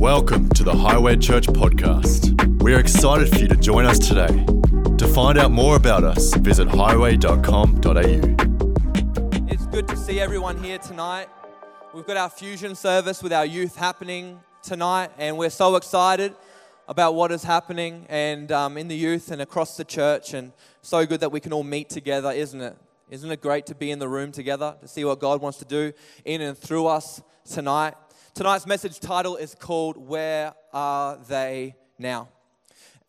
Welcome 0.00 0.48
to 0.54 0.64
the 0.64 0.74
Highway 0.74 1.18
Church 1.18 1.46
podcast. 1.46 2.62
We 2.62 2.72
are 2.72 2.80
excited 2.80 3.28
for 3.28 3.36
you 3.36 3.48
to 3.48 3.54
join 3.54 3.84
us 3.84 3.98
today. 3.98 4.46
To 4.96 5.06
find 5.06 5.36
out 5.38 5.50
more 5.50 5.76
about 5.76 6.04
us, 6.04 6.32
visit 6.36 6.68
highway.com.au. 6.68 7.90
It's 9.46 9.66
good 9.66 9.86
to 9.88 9.96
see 9.98 10.18
everyone 10.18 10.64
here 10.64 10.78
tonight. 10.78 11.28
We've 11.92 12.06
got 12.06 12.16
our 12.16 12.30
fusion 12.30 12.74
service 12.76 13.22
with 13.22 13.34
our 13.34 13.44
youth 13.44 13.76
happening 13.76 14.40
tonight, 14.62 15.10
and 15.18 15.36
we're 15.36 15.50
so 15.50 15.76
excited 15.76 16.34
about 16.88 17.14
what 17.14 17.30
is 17.30 17.42
happening 17.42 18.06
and 18.08 18.50
um, 18.50 18.78
in 18.78 18.88
the 18.88 18.96
youth 18.96 19.30
and 19.30 19.42
across 19.42 19.76
the 19.76 19.84
church. 19.84 20.32
And 20.32 20.52
so 20.80 21.04
good 21.04 21.20
that 21.20 21.30
we 21.30 21.40
can 21.40 21.52
all 21.52 21.62
meet 21.62 21.90
together, 21.90 22.30
isn't 22.30 22.62
it? 22.62 22.74
Isn't 23.10 23.30
it 23.30 23.42
great 23.42 23.66
to 23.66 23.74
be 23.74 23.90
in 23.90 23.98
the 23.98 24.08
room 24.08 24.32
together 24.32 24.76
to 24.80 24.88
see 24.88 25.04
what 25.04 25.20
God 25.20 25.42
wants 25.42 25.58
to 25.58 25.66
do 25.66 25.92
in 26.24 26.40
and 26.40 26.56
through 26.56 26.86
us 26.86 27.20
tonight? 27.44 27.92
Tonight's 28.34 28.64
message 28.64 29.00
title 29.00 29.36
is 29.36 29.56
called 29.56 29.96
Where 29.96 30.54
Are 30.72 31.18
They 31.28 31.74
Now? 31.98 32.28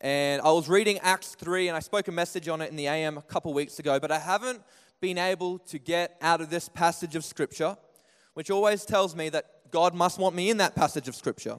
And 0.00 0.42
I 0.42 0.50
was 0.50 0.68
reading 0.68 0.98
Acts 0.98 1.36
3 1.36 1.68
and 1.68 1.76
I 1.76 1.80
spoke 1.80 2.08
a 2.08 2.12
message 2.12 2.48
on 2.48 2.60
it 2.60 2.70
in 2.70 2.76
the 2.76 2.88
AM 2.88 3.16
a 3.16 3.22
couple 3.22 3.54
weeks 3.54 3.78
ago, 3.78 4.00
but 4.00 4.10
I 4.10 4.18
haven't 4.18 4.60
been 5.00 5.18
able 5.18 5.58
to 5.60 5.78
get 5.78 6.16
out 6.20 6.40
of 6.40 6.50
this 6.50 6.68
passage 6.68 7.14
of 7.14 7.24
Scripture, 7.24 7.76
which 8.34 8.50
always 8.50 8.84
tells 8.84 9.14
me 9.14 9.28
that 9.28 9.70
God 9.70 9.94
must 9.94 10.18
want 10.18 10.34
me 10.34 10.50
in 10.50 10.56
that 10.56 10.74
passage 10.74 11.06
of 11.06 11.14
Scripture. 11.14 11.58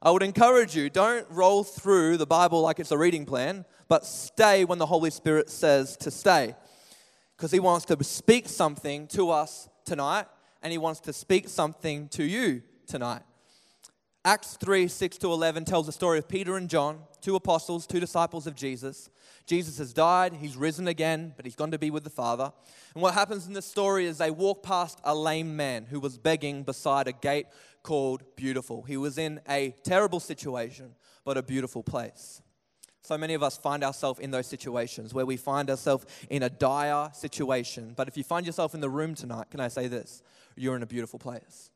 I 0.00 0.10
would 0.10 0.22
encourage 0.22 0.74
you 0.74 0.88
don't 0.88 1.26
roll 1.30 1.62
through 1.62 2.16
the 2.16 2.26
Bible 2.26 2.62
like 2.62 2.80
it's 2.80 2.90
a 2.90 2.98
reading 2.98 3.26
plan, 3.26 3.66
but 3.86 4.06
stay 4.06 4.64
when 4.64 4.78
the 4.78 4.86
Holy 4.86 5.10
Spirit 5.10 5.50
says 5.50 5.96
to 5.98 6.10
stay. 6.10 6.56
Because 7.36 7.52
He 7.52 7.60
wants 7.60 7.84
to 7.86 8.02
speak 8.02 8.48
something 8.48 9.06
to 9.08 9.30
us 9.30 9.68
tonight, 9.84 10.26
and 10.62 10.72
He 10.72 10.78
wants 10.78 11.00
to 11.00 11.12
speak 11.12 11.48
something 11.48 12.08
to 12.08 12.24
you 12.24 12.62
tonight. 12.86 13.22
Acts 14.26 14.56
3 14.56 14.88
6 14.88 15.18
to 15.18 15.32
11 15.32 15.66
tells 15.66 15.84
the 15.84 15.92
story 15.92 16.18
of 16.18 16.26
Peter 16.26 16.56
and 16.56 16.70
John, 16.70 17.00
two 17.20 17.36
apostles, 17.36 17.86
two 17.86 18.00
disciples 18.00 18.46
of 18.46 18.54
Jesus. 18.54 19.10
Jesus 19.46 19.76
has 19.76 19.92
died, 19.92 20.32
he's 20.32 20.56
risen 20.56 20.88
again, 20.88 21.34
but 21.36 21.44
he's 21.44 21.54
gone 21.54 21.70
to 21.72 21.78
be 21.78 21.90
with 21.90 22.04
the 22.04 22.10
Father. 22.10 22.50
And 22.94 23.02
what 23.02 23.12
happens 23.12 23.46
in 23.46 23.52
this 23.52 23.66
story 23.66 24.06
is 24.06 24.16
they 24.16 24.30
walk 24.30 24.62
past 24.62 24.98
a 25.04 25.14
lame 25.14 25.54
man 25.54 25.84
who 25.84 26.00
was 26.00 26.16
begging 26.16 26.62
beside 26.62 27.06
a 27.06 27.12
gate 27.12 27.46
called 27.82 28.22
Beautiful. 28.34 28.82
He 28.82 28.96
was 28.96 29.18
in 29.18 29.40
a 29.46 29.74
terrible 29.84 30.20
situation, 30.20 30.94
but 31.26 31.36
a 31.36 31.42
beautiful 31.42 31.82
place. 31.82 32.40
So 33.02 33.18
many 33.18 33.34
of 33.34 33.42
us 33.42 33.58
find 33.58 33.84
ourselves 33.84 34.20
in 34.20 34.30
those 34.30 34.46
situations 34.46 35.12
where 35.12 35.26
we 35.26 35.36
find 35.36 35.68
ourselves 35.68 36.06
in 36.30 36.42
a 36.42 36.48
dire 36.48 37.10
situation. 37.12 37.92
But 37.94 38.08
if 38.08 38.16
you 38.16 38.24
find 38.24 38.46
yourself 38.46 38.74
in 38.74 38.80
the 38.80 38.88
room 38.88 39.14
tonight, 39.14 39.50
can 39.50 39.60
I 39.60 39.68
say 39.68 39.86
this? 39.86 40.22
You're 40.56 40.76
in 40.76 40.82
a 40.82 40.86
beautiful 40.86 41.18
place 41.18 41.68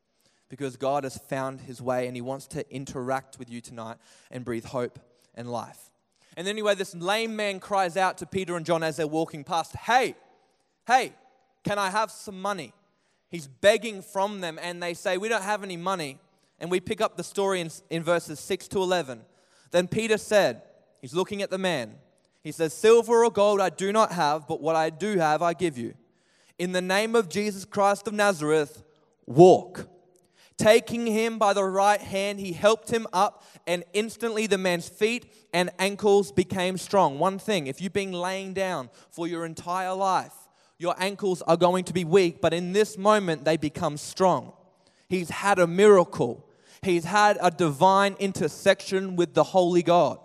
because 0.48 0.76
God 0.76 1.04
has 1.04 1.16
found 1.16 1.60
his 1.60 1.80
way 1.82 2.06
and 2.06 2.16
he 2.16 2.22
wants 2.22 2.46
to 2.48 2.74
interact 2.74 3.38
with 3.38 3.50
you 3.50 3.60
tonight 3.60 3.96
and 4.30 4.44
breathe 4.44 4.64
hope 4.64 4.98
and 5.34 5.50
life. 5.50 5.90
And 6.36 6.46
anyway, 6.46 6.74
this 6.74 6.94
lame 6.94 7.34
man 7.36 7.60
cries 7.60 7.96
out 7.96 8.18
to 8.18 8.26
Peter 8.26 8.56
and 8.56 8.64
John 8.64 8.82
as 8.82 8.96
they're 8.96 9.06
walking 9.06 9.44
past, 9.44 9.74
Hey, 9.76 10.14
hey, 10.86 11.12
can 11.64 11.78
I 11.78 11.90
have 11.90 12.10
some 12.10 12.40
money? 12.40 12.72
He's 13.28 13.46
begging 13.46 14.00
from 14.02 14.40
them, 14.40 14.58
and 14.62 14.82
they 14.82 14.94
say, 14.94 15.18
We 15.18 15.28
don't 15.28 15.42
have 15.42 15.62
any 15.62 15.76
money. 15.76 16.18
And 16.60 16.70
we 16.70 16.80
pick 16.80 17.00
up 17.00 17.16
the 17.16 17.24
story 17.24 17.60
in, 17.60 17.70
in 17.90 18.02
verses 18.02 18.40
6 18.40 18.68
to 18.68 18.78
11. 18.78 19.20
Then 19.70 19.86
Peter 19.86 20.16
said, 20.18 20.62
He's 21.00 21.14
looking 21.14 21.42
at 21.42 21.50
the 21.50 21.58
man. 21.58 21.94
He 22.42 22.52
says, 22.52 22.72
Silver 22.72 23.24
or 23.24 23.30
gold 23.30 23.60
I 23.60 23.70
do 23.70 23.92
not 23.92 24.12
have, 24.12 24.48
but 24.48 24.60
what 24.60 24.76
I 24.76 24.90
do 24.90 25.18
have 25.18 25.42
I 25.42 25.52
give 25.54 25.76
you. 25.76 25.94
In 26.58 26.72
the 26.72 26.80
name 26.80 27.14
of 27.14 27.28
Jesus 27.28 27.64
Christ 27.64 28.08
of 28.08 28.14
Nazareth, 28.14 28.82
walk. 29.26 29.88
Taking 30.58 31.06
him 31.06 31.38
by 31.38 31.52
the 31.52 31.62
right 31.62 32.00
hand, 32.00 32.40
he 32.40 32.52
helped 32.52 32.90
him 32.90 33.06
up, 33.12 33.44
and 33.64 33.84
instantly 33.92 34.48
the 34.48 34.58
man's 34.58 34.88
feet 34.88 35.32
and 35.54 35.70
ankles 35.78 36.32
became 36.32 36.76
strong. 36.76 37.20
One 37.20 37.38
thing 37.38 37.68
if 37.68 37.80
you've 37.80 37.92
been 37.92 38.12
laying 38.12 38.54
down 38.54 38.90
for 39.10 39.28
your 39.28 39.46
entire 39.46 39.94
life, 39.94 40.34
your 40.76 40.96
ankles 40.98 41.42
are 41.42 41.56
going 41.56 41.84
to 41.84 41.92
be 41.92 42.04
weak, 42.04 42.40
but 42.40 42.52
in 42.52 42.72
this 42.72 42.98
moment, 42.98 43.44
they 43.44 43.56
become 43.56 43.96
strong. 43.96 44.52
He's 45.08 45.30
had 45.30 45.60
a 45.60 45.66
miracle, 45.68 46.44
he's 46.82 47.04
had 47.04 47.38
a 47.40 47.52
divine 47.52 48.16
intersection 48.18 49.14
with 49.14 49.34
the 49.34 49.44
Holy 49.44 49.84
God. 49.84 50.18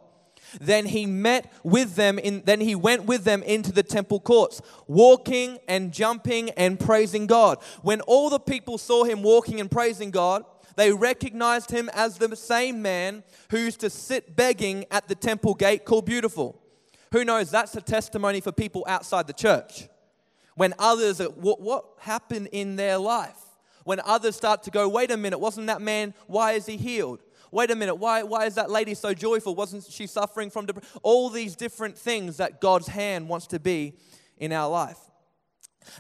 Then 0.59 0.85
he 0.85 1.05
met 1.05 1.51
with 1.63 1.95
them 1.95 2.19
in 2.19 2.43
then 2.45 2.61
he 2.61 2.75
went 2.75 3.05
with 3.05 3.23
them 3.23 3.43
into 3.43 3.71
the 3.71 3.83
temple 3.83 4.19
courts, 4.19 4.61
walking 4.87 5.59
and 5.67 5.91
jumping 5.91 6.49
and 6.51 6.79
praising 6.79 7.27
God. 7.27 7.59
When 7.81 8.01
all 8.01 8.29
the 8.29 8.39
people 8.39 8.77
saw 8.77 9.03
him 9.03 9.23
walking 9.23 9.59
and 9.59 9.69
praising 9.69 10.11
God, 10.11 10.45
they 10.75 10.91
recognized 10.91 11.71
him 11.71 11.89
as 11.93 12.17
the 12.17 12.35
same 12.35 12.81
man 12.81 13.23
who 13.49 13.57
used 13.57 13.79
to 13.81 13.89
sit 13.89 14.35
begging 14.35 14.85
at 14.91 15.07
the 15.07 15.15
temple 15.15 15.53
gate 15.53 15.85
called 15.85 16.05
Beautiful. 16.05 16.59
Who 17.11 17.23
knows 17.23 17.51
that's 17.51 17.75
a 17.75 17.81
testimony 17.81 18.41
for 18.41 18.51
people 18.51 18.83
outside 18.87 19.27
the 19.27 19.33
church. 19.33 19.87
When 20.55 20.73
others 20.79 21.19
what, 21.19 21.61
what 21.61 21.85
happened 21.99 22.49
in 22.51 22.75
their 22.75 22.97
life? 22.97 23.37
When 23.83 23.99
others 24.05 24.35
start 24.35 24.63
to 24.63 24.71
go, 24.71 24.87
wait 24.87 25.11
a 25.11 25.17
minute, 25.17 25.39
wasn't 25.39 25.67
that 25.67 25.81
man, 25.81 26.13
why 26.27 26.53
is 26.53 26.65
he 26.65 26.77
healed? 26.77 27.21
Wait 27.53 27.71
a 27.71 27.75
minute, 27.75 27.95
why, 27.95 28.23
why 28.23 28.45
is 28.45 28.55
that 28.55 28.69
lady 28.69 28.93
so 28.93 29.13
joyful? 29.13 29.55
Wasn't 29.55 29.85
she 29.89 30.07
suffering 30.07 30.49
from 30.49 30.65
depression? 30.65 30.89
All 31.03 31.29
these 31.29 31.55
different 31.55 31.97
things 31.97 32.37
that 32.37 32.59
God's 32.59 32.87
hand 32.87 33.29
wants 33.29 33.47
to 33.47 33.59
be 33.59 33.93
in 34.37 34.51
our 34.51 34.69
life. 34.69 34.97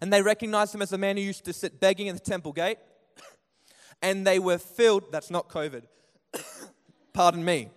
And 0.01 0.11
they 0.11 0.21
recognized 0.21 0.73
him 0.73 0.81
as 0.81 0.89
the 0.89 0.97
man 0.97 1.17
who 1.17 1.23
used 1.23 1.45
to 1.45 1.53
sit 1.53 1.79
begging 1.79 2.09
at 2.09 2.15
the 2.15 2.21
temple 2.21 2.51
gate. 2.51 2.79
And 4.01 4.27
they 4.27 4.37
were 4.37 4.57
filled, 4.57 5.13
that's 5.13 5.31
not 5.31 5.47
COVID, 5.47 5.83
pardon 7.13 7.45
me. 7.45 7.69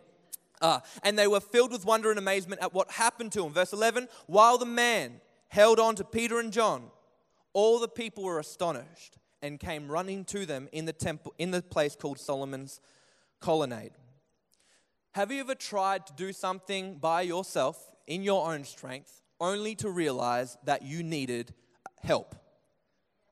Uh, 0.60 0.80
and 1.04 1.16
they 1.16 1.28
were 1.28 1.38
filled 1.38 1.70
with 1.70 1.84
wonder 1.84 2.10
and 2.10 2.18
amazement 2.18 2.60
at 2.60 2.74
what 2.74 2.90
happened 2.90 3.30
to 3.32 3.46
him. 3.46 3.52
Verse 3.52 3.72
11 3.72 4.08
While 4.26 4.58
the 4.58 4.66
man 4.66 5.20
held 5.48 5.78
on 5.78 5.94
to 5.96 6.04
Peter 6.04 6.40
and 6.40 6.52
John, 6.52 6.90
all 7.52 7.78
the 7.78 7.86
people 7.86 8.24
were 8.24 8.40
astonished 8.40 9.18
and 9.40 9.60
came 9.60 9.86
running 9.86 10.24
to 10.24 10.46
them 10.46 10.68
in 10.72 10.84
the 10.84 10.92
temple 10.92 11.32
in 11.38 11.52
the 11.52 11.62
place 11.62 11.94
called 11.94 12.18
Solomon's 12.18 12.80
colonnade. 13.40 13.92
Have 15.12 15.32
you 15.32 15.40
ever 15.40 15.54
tried 15.54 16.06
to 16.06 16.12
do 16.12 16.32
something 16.32 16.98
by 16.98 17.22
yourself 17.22 17.90
in 18.06 18.22
your 18.22 18.52
own 18.52 18.64
strength 18.64 19.22
only 19.40 19.74
to 19.76 19.90
realize 19.90 20.58
that 20.64 20.82
you 20.82 21.02
needed 21.02 21.54
help? 22.02 22.34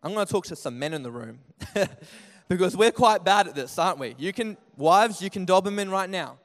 I'm 0.02 0.12
going 0.12 0.26
to 0.26 0.32
talk 0.32 0.46
to 0.46 0.56
some 0.56 0.78
men 0.78 0.94
in 0.94 1.02
the 1.02 1.10
room 1.10 1.38
because 2.48 2.76
we're 2.76 2.92
quite 2.92 3.24
bad 3.24 3.48
at 3.48 3.54
this, 3.54 3.78
aren't 3.78 3.98
we? 3.98 4.14
You 4.18 4.32
can, 4.32 4.56
wives, 4.76 5.22
you 5.22 5.30
can 5.30 5.44
dob 5.44 5.64
them 5.64 5.78
in 5.78 5.90
right 5.90 6.10
now. 6.10 6.38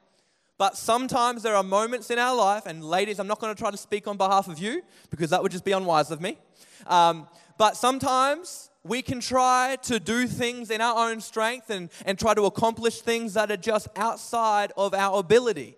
But 0.56 0.76
sometimes 0.76 1.42
there 1.42 1.56
are 1.56 1.62
moments 1.62 2.10
in 2.10 2.18
our 2.18 2.36
life, 2.36 2.66
and 2.66 2.84
ladies, 2.84 3.18
I'm 3.18 3.26
not 3.26 3.38
going 3.38 3.54
to 3.54 3.58
try 3.58 3.70
to 3.70 3.76
speak 3.76 4.06
on 4.06 4.18
behalf 4.18 4.46
of 4.46 4.58
you 4.58 4.82
because 5.08 5.30
that 5.30 5.42
would 5.42 5.52
just 5.52 5.64
be 5.64 5.72
unwise 5.72 6.10
of 6.10 6.20
me. 6.20 6.38
Um, 6.86 7.26
but 7.56 7.76
sometimes 7.76 8.69
we 8.82 9.02
can 9.02 9.20
try 9.20 9.76
to 9.82 10.00
do 10.00 10.26
things 10.26 10.70
in 10.70 10.80
our 10.80 11.10
own 11.10 11.20
strength 11.20 11.70
and, 11.70 11.90
and 12.06 12.18
try 12.18 12.34
to 12.34 12.44
accomplish 12.44 13.00
things 13.00 13.34
that 13.34 13.50
are 13.50 13.56
just 13.56 13.88
outside 13.96 14.72
of 14.76 14.94
our 14.94 15.18
ability. 15.18 15.76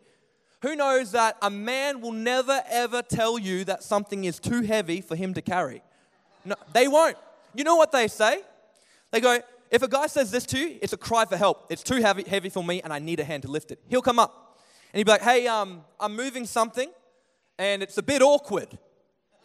Who 0.62 0.76
knows 0.76 1.10
that 1.10 1.36
a 1.42 1.50
man 1.50 2.00
will 2.00 2.12
never 2.12 2.62
ever 2.70 3.02
tell 3.02 3.38
you 3.38 3.64
that 3.64 3.82
something 3.82 4.24
is 4.24 4.38
too 4.38 4.62
heavy 4.62 5.00
for 5.00 5.16
him 5.16 5.34
to 5.34 5.42
carry? 5.42 5.82
No, 6.44 6.54
they 6.72 6.86
won't. 6.86 7.16
You 7.54 7.64
know 7.64 7.74
what 7.74 7.90
they 7.90 8.06
say? 8.06 8.40
They 9.10 9.20
go, 9.20 9.40
if 9.70 9.82
a 9.82 9.88
guy 9.88 10.06
says 10.06 10.30
this 10.30 10.46
to 10.46 10.58
you, 10.58 10.78
it's 10.80 10.92
a 10.92 10.96
cry 10.96 11.24
for 11.24 11.36
help. 11.36 11.66
It's 11.70 11.82
too 11.82 11.96
heavy, 11.96 12.22
heavy 12.22 12.48
for 12.48 12.62
me 12.62 12.80
and 12.82 12.92
I 12.92 13.00
need 13.00 13.18
a 13.18 13.24
hand 13.24 13.42
to 13.42 13.50
lift 13.50 13.72
it. 13.72 13.80
He'll 13.88 14.02
come 14.02 14.20
up 14.20 14.60
and 14.92 14.98
he'll 14.98 15.04
be 15.04 15.10
like, 15.10 15.22
hey, 15.22 15.48
um, 15.48 15.82
I'm 15.98 16.14
moving 16.14 16.46
something 16.46 16.90
and 17.58 17.82
it's 17.82 17.98
a 17.98 18.02
bit 18.02 18.22
awkward. 18.22 18.78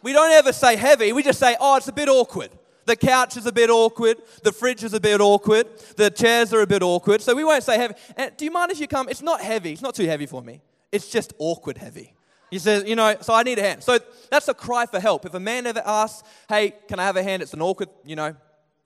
We 0.02 0.12
don't 0.12 0.30
ever 0.30 0.52
say 0.52 0.76
heavy, 0.76 1.12
we 1.12 1.24
just 1.24 1.40
say, 1.40 1.56
oh, 1.58 1.76
it's 1.76 1.88
a 1.88 1.92
bit 1.92 2.08
awkward. 2.08 2.50
The 2.88 2.96
couch 2.96 3.36
is 3.36 3.44
a 3.44 3.52
bit 3.52 3.68
awkward. 3.68 4.16
The 4.42 4.50
fridge 4.50 4.82
is 4.82 4.94
a 4.94 5.00
bit 5.00 5.20
awkward. 5.20 5.66
The 5.96 6.08
chairs 6.10 6.54
are 6.54 6.62
a 6.62 6.66
bit 6.66 6.82
awkward. 6.82 7.20
So 7.20 7.34
we 7.34 7.44
won't 7.44 7.62
say 7.62 7.76
heavy. 7.76 7.92
And 8.16 8.34
do 8.34 8.46
you 8.46 8.50
mind 8.50 8.72
if 8.72 8.80
you 8.80 8.88
come? 8.88 9.10
It's 9.10 9.20
not 9.20 9.42
heavy. 9.42 9.72
It's 9.72 9.82
not 9.82 9.94
too 9.94 10.06
heavy 10.06 10.24
for 10.24 10.40
me. 10.40 10.62
It's 10.90 11.10
just 11.10 11.34
awkward 11.36 11.76
heavy. 11.76 12.14
He 12.50 12.58
says, 12.58 12.84
you 12.84 12.96
know, 12.96 13.14
so 13.20 13.34
I 13.34 13.42
need 13.42 13.58
a 13.58 13.62
hand. 13.62 13.82
So 13.82 13.98
that's 14.30 14.48
a 14.48 14.54
cry 14.54 14.86
for 14.86 14.98
help. 15.00 15.26
If 15.26 15.34
a 15.34 15.40
man 15.40 15.66
ever 15.66 15.82
asks, 15.84 16.26
hey, 16.48 16.72
can 16.88 16.98
I 16.98 17.04
have 17.04 17.18
a 17.18 17.22
hand? 17.22 17.42
It's 17.42 17.52
an 17.52 17.60
awkward, 17.60 17.90
you 18.06 18.16
know, 18.16 18.34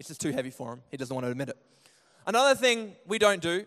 it's 0.00 0.08
just 0.08 0.20
too 0.20 0.32
heavy 0.32 0.50
for 0.50 0.72
him. 0.72 0.82
He 0.90 0.96
doesn't 0.96 1.14
want 1.14 1.24
to 1.24 1.30
admit 1.30 1.50
it. 1.50 1.56
Another 2.26 2.56
thing 2.56 2.96
we 3.06 3.20
don't 3.20 3.40
do, 3.40 3.64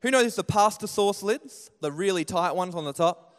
who 0.00 0.10
knows 0.10 0.34
the 0.34 0.44
pasta 0.44 0.88
sauce 0.88 1.22
lids, 1.22 1.70
the 1.82 1.92
really 1.92 2.24
tight 2.24 2.56
ones 2.56 2.74
on 2.74 2.86
the 2.86 2.94
top? 2.94 3.34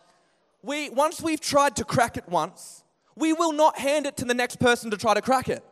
We, 0.62 0.92
once 0.92 1.22
we've 1.22 1.42
tried 1.42 1.76
to 1.78 1.84
crack 1.84 2.18
it 2.18 2.30
once, 2.30 2.84
we 3.16 3.34
will 3.34 3.52
not 3.52 3.80
hand 3.80 4.06
it 4.06 4.16
to 4.18 4.26
the 4.26 4.36
next 4.36 4.60
person 4.60 4.92
to 4.92 4.98
try 4.98 5.16
to 5.16 5.24
crack 5.24 5.50
it. 5.50 5.64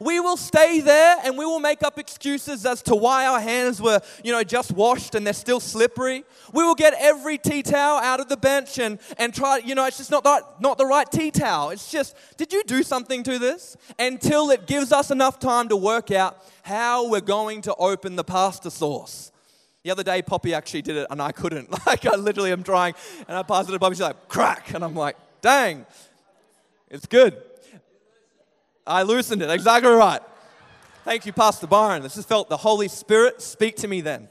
We 0.00 0.18
will 0.18 0.36
stay 0.36 0.80
there 0.80 1.18
and 1.24 1.38
we 1.38 1.44
will 1.44 1.60
make 1.60 1.82
up 1.82 1.98
excuses 1.98 2.66
as 2.66 2.82
to 2.82 2.96
why 2.96 3.26
our 3.26 3.40
hands 3.40 3.80
were, 3.80 4.00
you 4.24 4.32
know, 4.32 4.42
just 4.42 4.72
washed 4.72 5.14
and 5.14 5.24
they're 5.24 5.32
still 5.32 5.60
slippery. 5.60 6.24
We 6.52 6.64
will 6.64 6.74
get 6.74 6.94
every 6.98 7.38
tea 7.38 7.62
towel 7.62 7.98
out 7.98 8.20
of 8.20 8.28
the 8.28 8.36
bench 8.36 8.78
and, 8.78 8.98
and 9.18 9.32
try, 9.32 9.58
you 9.58 9.74
know, 9.74 9.86
it's 9.86 9.98
just 9.98 10.10
not, 10.10 10.24
that, 10.24 10.60
not 10.60 10.78
the 10.78 10.86
right 10.86 11.10
tea 11.10 11.30
towel. 11.30 11.70
It's 11.70 11.90
just, 11.90 12.16
did 12.36 12.52
you 12.52 12.64
do 12.64 12.82
something 12.82 13.22
to 13.22 13.38
this? 13.38 13.76
Until 13.98 14.50
it 14.50 14.66
gives 14.66 14.90
us 14.90 15.10
enough 15.10 15.38
time 15.38 15.68
to 15.68 15.76
work 15.76 16.10
out 16.10 16.38
how 16.62 17.08
we're 17.08 17.20
going 17.20 17.62
to 17.62 17.74
open 17.76 18.16
the 18.16 18.24
pasta 18.24 18.70
sauce. 18.70 19.30
The 19.84 19.90
other 19.90 20.02
day, 20.02 20.22
Poppy 20.22 20.54
actually 20.54 20.80
did 20.80 20.96
it, 20.96 21.06
and 21.10 21.20
I 21.20 21.30
couldn't. 21.30 21.68
Like, 21.86 22.06
I 22.06 22.16
literally 22.16 22.50
am 22.50 22.62
trying, 22.62 22.94
and 23.28 23.36
I 23.36 23.42
pass 23.42 23.68
it 23.68 23.72
to 23.72 23.78
Poppy, 23.78 23.94
she's 23.94 24.00
like, 24.00 24.28
crack. 24.28 24.72
And 24.72 24.82
I'm 24.82 24.94
like, 24.94 25.16
dang, 25.42 25.84
it's 26.90 27.04
good. 27.04 27.36
I 28.86 29.02
loosened 29.02 29.40
it, 29.40 29.48
exactly 29.48 29.90
right. 29.90 30.20
Thank 31.04 31.24
you, 31.24 31.32
Pastor 31.32 31.66
Byron. 31.66 32.02
This 32.02 32.16
has 32.16 32.26
felt 32.26 32.50
the 32.50 32.58
Holy 32.58 32.88
Spirit 32.88 33.40
speak 33.40 33.76
to 33.76 33.88
me 33.88 34.02
then. 34.02 34.28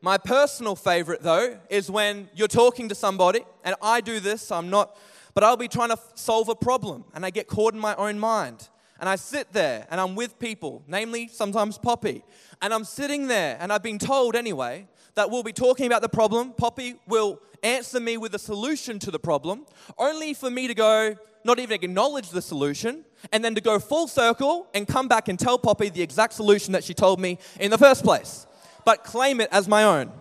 My 0.00 0.16
personal 0.16 0.76
favorite, 0.76 1.22
though, 1.22 1.58
is 1.68 1.90
when 1.90 2.30
you're 2.34 2.48
talking 2.48 2.88
to 2.88 2.94
somebody, 2.94 3.40
and 3.64 3.74
I 3.82 4.00
do 4.00 4.18
this, 4.18 4.50
I'm 4.50 4.70
not, 4.70 4.96
but 5.34 5.44
I'll 5.44 5.58
be 5.58 5.68
trying 5.68 5.90
to 5.90 5.98
solve 6.14 6.48
a 6.48 6.54
problem, 6.54 7.04
and 7.14 7.26
I 7.26 7.28
get 7.28 7.48
caught 7.48 7.74
in 7.74 7.80
my 7.80 7.94
own 7.96 8.18
mind. 8.18 8.68
And 8.98 9.10
I 9.10 9.16
sit 9.16 9.52
there, 9.52 9.86
and 9.90 10.00
I'm 10.00 10.14
with 10.14 10.38
people, 10.38 10.82
namely 10.86 11.28
sometimes 11.28 11.76
Poppy, 11.76 12.24
and 12.62 12.72
I'm 12.72 12.84
sitting 12.84 13.26
there, 13.26 13.58
and 13.60 13.70
I've 13.70 13.82
been 13.82 13.98
told 13.98 14.36
anyway 14.36 14.88
that 15.16 15.30
we'll 15.30 15.42
be 15.42 15.52
talking 15.52 15.84
about 15.84 16.00
the 16.00 16.08
problem. 16.08 16.52
Poppy 16.52 16.94
will 17.06 17.42
answer 17.62 18.00
me 18.00 18.16
with 18.16 18.34
a 18.34 18.38
solution 18.38 18.98
to 19.00 19.10
the 19.10 19.18
problem, 19.18 19.66
only 19.98 20.32
for 20.32 20.50
me 20.50 20.66
to 20.66 20.74
go, 20.74 21.16
not 21.46 21.58
even 21.58 21.82
acknowledge 21.82 22.30
the 22.30 22.42
solution, 22.42 23.04
and 23.32 23.44
then 23.44 23.54
to 23.54 23.60
go 23.60 23.78
full 23.78 24.08
circle 24.08 24.66
and 24.74 24.86
come 24.86 25.08
back 25.08 25.28
and 25.28 25.38
tell 25.38 25.58
Poppy 25.58 25.88
the 25.88 26.02
exact 26.02 26.34
solution 26.34 26.72
that 26.72 26.84
she 26.84 26.92
told 26.92 27.20
me 27.20 27.38
in 27.58 27.70
the 27.70 27.78
first 27.78 28.04
place, 28.04 28.46
but 28.84 29.04
claim 29.04 29.40
it 29.40 29.48
as 29.52 29.66
my 29.68 29.84
own. 29.84 30.12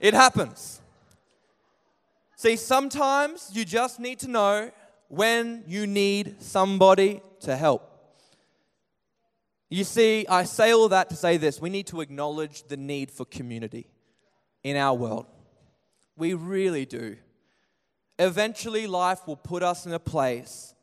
It 0.00 0.14
happens. 0.14 0.80
See, 2.36 2.56
sometimes 2.56 3.50
you 3.52 3.64
just 3.64 4.00
need 4.00 4.18
to 4.20 4.28
know 4.28 4.70
when 5.08 5.62
you 5.66 5.86
need 5.86 6.42
somebody 6.42 7.20
to 7.40 7.56
help. 7.56 7.86
You 9.68 9.84
see, 9.84 10.26
I 10.28 10.44
say 10.44 10.72
all 10.72 10.88
that 10.88 11.10
to 11.10 11.16
say 11.16 11.36
this 11.36 11.60
we 11.60 11.70
need 11.70 11.86
to 11.88 12.00
acknowledge 12.00 12.64
the 12.64 12.76
need 12.76 13.10
for 13.10 13.24
community 13.24 13.86
in 14.64 14.76
our 14.76 14.94
world. 14.94 15.26
We 16.16 16.34
really 16.34 16.86
do. 16.86 17.16
Eventually, 18.20 18.86
life 18.86 19.26
will 19.26 19.34
put 19.34 19.62
us 19.62 19.86
in 19.86 19.94
a 19.94 19.98
place 19.98 20.74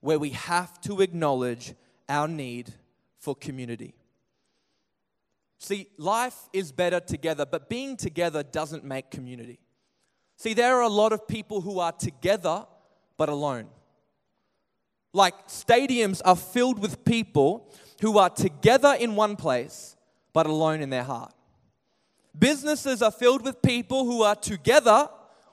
where 0.00 0.18
we 0.18 0.28
have 0.30 0.78
to 0.82 1.00
acknowledge 1.00 1.72
our 2.06 2.28
need 2.28 2.70
for 3.18 3.34
community. 3.34 3.94
See, 5.58 5.86
life 5.96 6.36
is 6.52 6.70
better 6.70 7.00
together, 7.00 7.46
but 7.46 7.70
being 7.70 7.96
together 7.96 8.42
doesn't 8.42 8.84
make 8.84 9.10
community. 9.10 9.58
See, 10.36 10.52
there 10.52 10.76
are 10.76 10.82
a 10.82 10.88
lot 10.88 11.14
of 11.14 11.26
people 11.26 11.62
who 11.62 11.78
are 11.78 11.92
together 11.92 12.66
but 13.16 13.30
alone. 13.30 13.68
Like 15.14 15.48
stadiums 15.48 16.20
are 16.26 16.36
filled 16.36 16.78
with 16.78 17.06
people 17.06 17.72
who 18.02 18.18
are 18.18 18.28
together 18.28 18.94
in 19.00 19.16
one 19.16 19.36
place 19.36 19.96
but 20.34 20.44
alone 20.44 20.82
in 20.82 20.90
their 20.90 21.04
heart. 21.04 21.32
Businesses 22.38 23.00
are 23.00 23.10
filled 23.10 23.44
with 23.44 23.62
people 23.62 24.04
who 24.04 24.22
are 24.24 24.36
together 24.36 25.08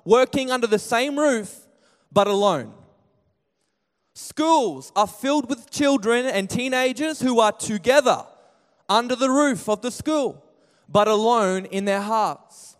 working 0.09 0.49
under 0.49 0.65
the 0.65 0.79
same 0.79 1.19
roof 1.19 1.67
but 2.11 2.27
alone. 2.27 2.73
Schools 4.15 4.91
are 4.95 5.05
filled 5.05 5.47
with 5.47 5.69
children 5.69 6.25
and 6.25 6.49
teenagers 6.49 7.21
who 7.21 7.39
are 7.39 7.51
together 7.51 8.25
under 8.89 9.15
the 9.15 9.29
roof 9.29 9.69
of 9.69 9.81
the 9.81 9.91
school, 9.91 10.43
but 10.89 11.07
alone 11.07 11.65
in 11.65 11.85
their 11.85 12.01
hearts. 12.01 12.75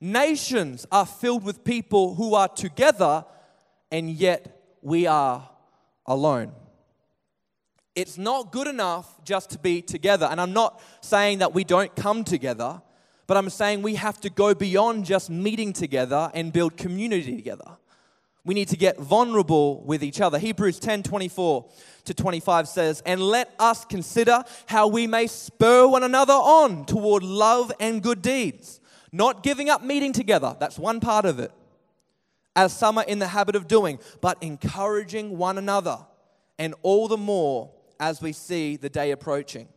Nations 0.00 0.86
are 0.90 1.06
filled 1.06 1.44
with 1.44 1.62
people 1.62 2.16
who 2.16 2.34
are 2.34 2.48
together, 2.48 3.24
and 3.92 4.10
yet 4.10 4.60
we 4.82 5.06
are 5.06 5.48
alone. 6.04 6.50
It's 7.94 8.18
not 8.18 8.50
good 8.50 8.66
enough 8.66 9.22
just 9.24 9.50
to 9.50 9.58
be 9.58 9.82
together. 9.82 10.26
And 10.28 10.40
I'm 10.40 10.52
not 10.52 10.82
saying 11.00 11.38
that 11.38 11.54
we 11.54 11.62
don't 11.62 11.94
come 11.94 12.24
together, 12.24 12.82
but 13.30 13.36
I'm 13.36 13.48
saying 13.48 13.82
we 13.82 13.94
have 13.94 14.20
to 14.22 14.28
go 14.28 14.56
beyond 14.56 15.04
just 15.04 15.30
meeting 15.30 15.72
together 15.72 16.32
and 16.34 16.52
build 16.52 16.76
community 16.76 17.36
together. 17.36 17.76
We 18.44 18.54
need 18.54 18.66
to 18.70 18.76
get 18.76 18.98
vulnerable 18.98 19.84
with 19.84 20.02
each 20.02 20.20
other. 20.20 20.36
Hebrews 20.36 20.80
10 20.80 21.04
24 21.04 21.64
to 22.06 22.12
25 22.12 22.66
says, 22.66 23.04
And 23.06 23.20
let 23.20 23.54
us 23.60 23.84
consider 23.84 24.42
how 24.66 24.88
we 24.88 25.06
may 25.06 25.28
spur 25.28 25.86
one 25.86 26.02
another 26.02 26.32
on 26.32 26.86
toward 26.86 27.22
love 27.22 27.70
and 27.78 28.02
good 28.02 28.20
deeds, 28.20 28.80
not 29.12 29.44
giving 29.44 29.70
up 29.70 29.84
meeting 29.84 30.12
together. 30.12 30.56
That's 30.58 30.76
one 30.76 30.98
part 30.98 31.24
of 31.24 31.38
it, 31.38 31.52
as 32.56 32.76
some 32.76 32.98
are 32.98 33.04
in 33.04 33.20
the 33.20 33.28
habit 33.28 33.54
of 33.54 33.68
doing, 33.68 34.00
but 34.20 34.42
encouraging 34.42 35.38
one 35.38 35.56
another, 35.56 35.98
and 36.58 36.74
all 36.82 37.06
the 37.06 37.16
more 37.16 37.70
as 38.00 38.20
we 38.20 38.32
see 38.32 38.74
the 38.74 38.88
day 38.90 39.12
approaching. 39.12 39.68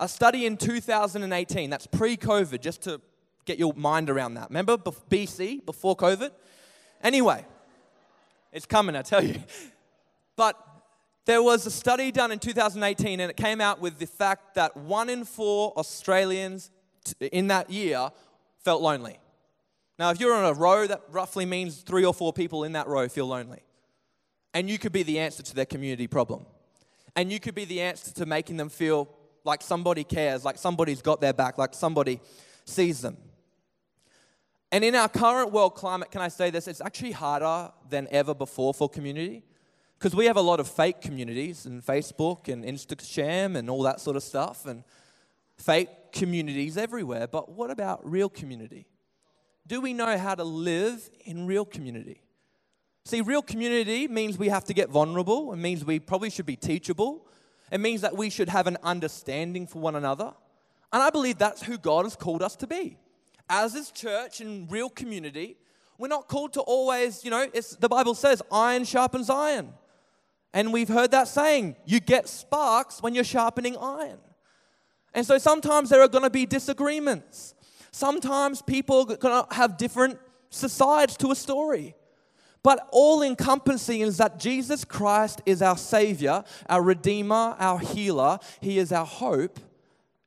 A 0.00 0.08
study 0.08 0.46
in 0.46 0.56
2018, 0.56 1.70
that's 1.70 1.86
pre 1.86 2.16
COVID, 2.16 2.60
just 2.60 2.82
to 2.82 3.00
get 3.44 3.58
your 3.58 3.72
mind 3.74 4.10
around 4.10 4.34
that. 4.34 4.50
Remember 4.50 4.76
BC, 4.76 5.64
before 5.66 5.96
COVID? 5.96 6.30
Anyway, 7.02 7.44
it's 8.52 8.66
coming, 8.66 8.94
I 8.94 9.02
tell 9.02 9.24
you. 9.24 9.42
But 10.36 10.56
there 11.24 11.42
was 11.42 11.66
a 11.66 11.70
study 11.70 12.12
done 12.12 12.30
in 12.30 12.38
2018, 12.38 13.18
and 13.18 13.28
it 13.28 13.36
came 13.36 13.60
out 13.60 13.80
with 13.80 13.98
the 13.98 14.06
fact 14.06 14.54
that 14.54 14.76
one 14.76 15.10
in 15.10 15.24
four 15.24 15.72
Australians 15.76 16.70
in 17.20 17.48
that 17.48 17.70
year 17.70 18.10
felt 18.60 18.82
lonely. 18.82 19.18
Now, 19.98 20.10
if 20.10 20.20
you're 20.20 20.32
on 20.32 20.44
a 20.44 20.54
row, 20.54 20.86
that 20.86 21.02
roughly 21.10 21.44
means 21.44 21.78
three 21.78 22.04
or 22.04 22.14
four 22.14 22.32
people 22.32 22.62
in 22.62 22.72
that 22.72 22.86
row 22.86 23.08
feel 23.08 23.26
lonely. 23.26 23.62
And 24.54 24.70
you 24.70 24.78
could 24.78 24.92
be 24.92 25.02
the 25.02 25.18
answer 25.18 25.42
to 25.42 25.54
their 25.54 25.66
community 25.66 26.06
problem. 26.06 26.46
And 27.16 27.32
you 27.32 27.40
could 27.40 27.54
be 27.54 27.64
the 27.64 27.80
answer 27.80 28.12
to 28.14 28.26
making 28.26 28.58
them 28.58 28.68
feel 28.68 29.08
like 29.48 29.62
somebody 29.62 30.04
cares, 30.04 30.44
like 30.44 30.58
somebody's 30.58 31.02
got 31.02 31.20
their 31.20 31.32
back, 31.32 31.58
like 31.58 31.74
somebody 31.74 32.20
sees 32.64 33.00
them. 33.00 33.16
And 34.70 34.84
in 34.84 34.94
our 34.94 35.08
current 35.08 35.50
world 35.52 35.74
climate, 35.74 36.10
can 36.10 36.20
I 36.20 36.28
say 36.28 36.50
this? 36.50 36.68
It's 36.68 36.82
actually 36.82 37.12
harder 37.12 37.72
than 37.88 38.06
ever 38.10 38.34
before 38.34 38.74
for 38.74 38.88
community 38.88 39.42
because 39.98 40.14
we 40.14 40.26
have 40.26 40.36
a 40.36 40.42
lot 40.42 40.60
of 40.60 40.68
fake 40.68 41.00
communities 41.00 41.64
and 41.64 41.82
Facebook 41.82 42.52
and 42.52 42.62
Instagram 42.62 43.56
and 43.56 43.70
all 43.70 43.82
that 43.84 44.00
sort 44.00 44.16
of 44.16 44.22
stuff 44.22 44.66
and 44.66 44.84
fake 45.56 45.88
communities 46.12 46.76
everywhere. 46.76 47.26
But 47.26 47.50
what 47.50 47.70
about 47.70 48.08
real 48.08 48.28
community? 48.28 48.86
Do 49.66 49.80
we 49.80 49.94
know 49.94 50.18
how 50.18 50.34
to 50.34 50.44
live 50.44 51.08
in 51.24 51.46
real 51.46 51.64
community? 51.64 52.20
See, 53.06 53.22
real 53.22 53.42
community 53.42 54.08
means 54.08 54.36
we 54.36 54.50
have 54.50 54.64
to 54.64 54.74
get 54.74 54.90
vulnerable. 54.90 55.54
It 55.54 55.56
means 55.56 55.84
we 55.84 55.98
probably 55.98 56.28
should 56.28 56.44
be 56.44 56.56
teachable. 56.56 57.27
It 57.70 57.80
means 57.80 58.00
that 58.00 58.16
we 58.16 58.30
should 58.30 58.48
have 58.48 58.66
an 58.66 58.78
understanding 58.82 59.66
for 59.66 59.80
one 59.80 59.96
another. 59.96 60.32
And 60.92 61.02
I 61.02 61.10
believe 61.10 61.38
that's 61.38 61.62
who 61.62 61.76
God 61.78 62.04
has 62.04 62.16
called 62.16 62.42
us 62.42 62.56
to 62.56 62.66
be 62.66 62.96
as 63.48 63.74
His 63.74 63.90
church 63.90 64.40
in 64.40 64.66
real 64.68 64.90
community, 64.90 65.56
we're 65.96 66.08
not 66.08 66.28
called 66.28 66.52
to 66.54 66.60
always, 66.60 67.24
you 67.24 67.30
know, 67.30 67.48
it's, 67.52 67.76
the 67.76 67.88
Bible 67.88 68.14
says 68.14 68.42
iron 68.52 68.84
sharpens 68.84 69.30
iron. 69.30 69.72
And 70.52 70.72
we've 70.72 70.88
heard 70.88 71.10
that 71.10 71.28
saying, 71.28 71.76
you 71.84 72.00
get 72.00 72.28
sparks 72.28 73.02
when 73.02 73.14
you're 73.14 73.24
sharpening 73.24 73.76
iron. 73.76 74.18
And 75.14 75.26
so 75.26 75.38
sometimes 75.38 75.90
there 75.90 76.02
are 76.02 76.08
going 76.08 76.24
to 76.24 76.30
be 76.30 76.46
disagreements. 76.46 77.54
Sometimes 77.90 78.62
people 78.62 79.00
are 79.10 79.16
going 79.16 79.44
to 79.44 79.54
have 79.54 79.76
different 79.76 80.18
sides 80.50 81.16
to 81.18 81.30
a 81.30 81.34
story. 81.34 81.94
But 82.62 82.88
all 82.90 83.22
encompassing 83.22 84.00
is 84.00 84.16
that 84.18 84.38
Jesus 84.38 84.84
Christ 84.84 85.42
is 85.46 85.62
our 85.62 85.76
Savior, 85.76 86.44
our 86.68 86.82
Redeemer, 86.82 87.56
our 87.58 87.78
healer. 87.78 88.38
He 88.60 88.78
is 88.78 88.92
our 88.92 89.06
hope. 89.06 89.60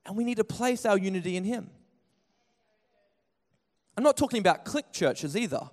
And 0.06 0.16
we 0.16 0.24
need 0.24 0.38
to 0.38 0.44
place 0.44 0.86
our 0.86 0.98
unity 0.98 1.36
in 1.36 1.44
Him. 1.44 1.70
I'm 3.98 4.04
not 4.04 4.18
talking 4.18 4.40
about 4.40 4.66
clique 4.66 4.92
churches 4.92 5.36
either. 5.36 5.70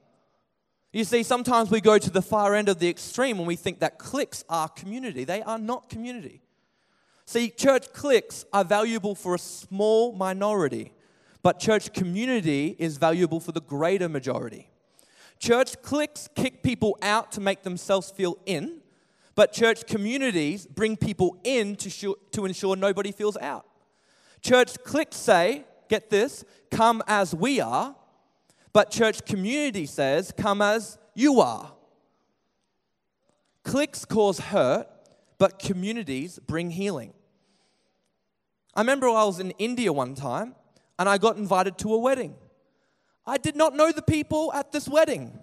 You 0.93 1.05
see, 1.05 1.23
sometimes 1.23 1.71
we 1.71 1.81
go 1.81 1.99
to 1.99 2.11
the 2.11 2.23
far 2.23 2.55
end 2.55 2.69
of 2.69 2.79
the 2.79 2.89
extreme 2.89 3.39
and 3.39 3.47
we 3.47 3.57
think 3.57 3.81
that 3.81 3.99
cliques 3.99 4.45
are 4.49 4.69
community. 4.69 5.25
They 5.25 5.43
are 5.43 5.59
not 5.59 5.89
community. 5.89 6.43
See, 7.27 7.51
church 7.51 7.93
cliques 7.93 8.47
are 8.53 8.65
valuable 8.65 9.15
for 9.15 9.35
a 9.35 9.39
small 9.39 10.13
minority, 10.13 10.93
but 11.43 11.61
church 11.61 11.93
community 11.93 12.75
is 12.79 12.97
valuable 12.97 13.39
for 13.39 13.53
the 13.53 13.61
greater 13.61 14.09
majority. 14.09 14.71
Church 15.39 15.81
cliques 15.83 16.29
kick 16.35 16.63
people 16.63 16.99
out 17.03 17.33
to 17.33 17.41
make 17.41 17.63
themselves 17.63 18.11
feel 18.11 18.39
in, 18.45 18.81
but 19.35 19.53
church 19.53 19.87
communities 19.87 20.67
bring 20.67 20.97
people 20.97 21.39
in 21.45 21.77
to, 21.77 21.89
sh- 21.89 22.19
to 22.33 22.45
ensure 22.45 22.75
nobody 22.75 23.13
feels 23.13 23.37
out. 23.37 23.65
Church 24.43 24.77
cliques 24.85 25.17
say, 25.17 25.65
get 25.89 26.11
this, 26.11 26.45
come 26.71 27.03
as 27.07 27.35
we 27.35 27.61
are, 27.61 27.95
but 28.73 28.91
church 28.91 29.25
community 29.25 29.87
says, 29.87 30.33
come 30.37 30.61
as 30.61 30.99
you 31.15 31.41
are. 31.41 31.73
Cliques 33.63 34.05
cause 34.05 34.39
hurt, 34.39 34.89
but 35.39 35.59
communities 35.59 36.39
bring 36.47 36.71
healing. 36.71 37.13
I 38.75 38.81
remember 38.81 39.09
I 39.09 39.25
was 39.25 39.41
in 39.41 39.53
India 39.53 39.93
one 39.93 40.15
time 40.15 40.55
and 40.99 41.09
I 41.09 41.19
got 41.19 41.37
invited 41.37 41.79
to 41.79 41.95
a 41.95 41.99
wedding. 41.99 42.35
I 43.29 43.37
did 43.37 43.57
not 43.57 43.77
know 43.77 43.93
the 43.93 44.01
people 44.03 44.51
at 44.55 44.73
this 44.73 44.89
wedding. 44.89 45.39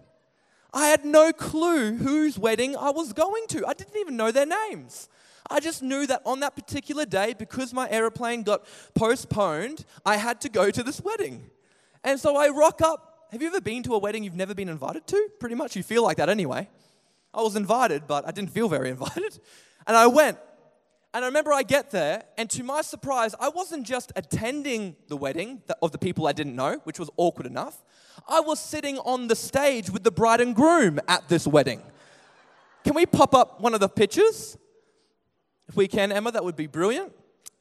I 0.73 0.87
had 0.87 1.05
no 1.05 1.31
clue 1.31 1.95
whose 1.95 2.37
wedding 2.37 2.75
I 2.75 2.89
was 2.89 3.13
going 3.13 3.45
to. 3.49 3.65
I 3.67 3.73
didn't 3.73 3.95
even 3.97 4.17
know 4.17 4.31
their 4.31 4.47
names. 4.47 5.07
I 5.51 5.59
just 5.59 5.83
knew 5.83 6.07
that 6.07 6.23
on 6.25 6.39
that 6.39 6.55
particular 6.55 7.05
day, 7.05 7.35
because 7.37 7.73
my 7.73 7.87
aeroplane 7.91 8.41
got 8.41 8.65
postponed, 8.95 9.85
I 10.03 10.17
had 10.17 10.41
to 10.41 10.49
go 10.49 10.71
to 10.71 10.81
this 10.81 10.99
wedding. 10.99 11.51
And 12.03 12.19
so 12.19 12.35
I 12.35 12.49
rock 12.49 12.81
up. 12.81 13.27
Have 13.31 13.43
you 13.43 13.49
ever 13.49 13.61
been 13.61 13.83
to 13.83 13.93
a 13.93 13.99
wedding 13.99 14.23
you've 14.23 14.35
never 14.35 14.55
been 14.55 14.69
invited 14.69 15.05
to? 15.07 15.29
Pretty 15.39 15.55
much, 15.55 15.75
you 15.75 15.83
feel 15.83 16.01
like 16.01 16.17
that 16.17 16.29
anyway. 16.29 16.67
I 17.35 17.41
was 17.41 17.55
invited, 17.55 18.07
but 18.07 18.27
I 18.27 18.31
didn't 18.31 18.49
feel 18.49 18.67
very 18.67 18.89
invited. 18.95 19.39
And 19.85 19.95
I 19.95 20.07
went. 20.07 20.39
And 21.15 21.23
I 21.23 21.29
remember 21.29 21.53
I 21.53 21.63
get 21.63 21.91
there, 21.91 22.25
and 22.37 22.49
to 22.49 22.61
my 22.61 22.81
surprise, 22.81 23.35
I 23.39 23.47
wasn't 23.47 23.87
just 23.87 24.11
attending 24.17 24.97
the 25.07 25.15
wedding 25.15 25.61
of 25.81 25.93
the 25.93 25.97
people 25.97 26.27
I 26.27 26.33
didn't 26.33 26.57
know, 26.57 26.81
which 26.83 26.99
was 26.99 27.09
awkward 27.15 27.47
enough. 27.47 27.81
I 28.27 28.41
was 28.41 28.59
sitting 28.59 28.97
on 28.97 29.29
the 29.29 29.35
stage 29.35 29.89
with 29.89 30.03
the 30.03 30.11
bride 30.11 30.41
and 30.41 30.53
groom 30.53 30.99
at 31.07 31.29
this 31.29 31.47
wedding. 31.47 31.81
Can 32.83 32.95
we 32.95 33.05
pop 33.05 33.33
up 33.33 33.61
one 33.61 33.73
of 33.73 33.79
the 33.79 33.87
pictures? 33.87 34.57
If 35.69 35.77
we 35.77 35.87
can, 35.87 36.11
Emma, 36.11 36.33
that 36.33 36.43
would 36.43 36.57
be 36.57 36.67
brilliant. 36.67 37.13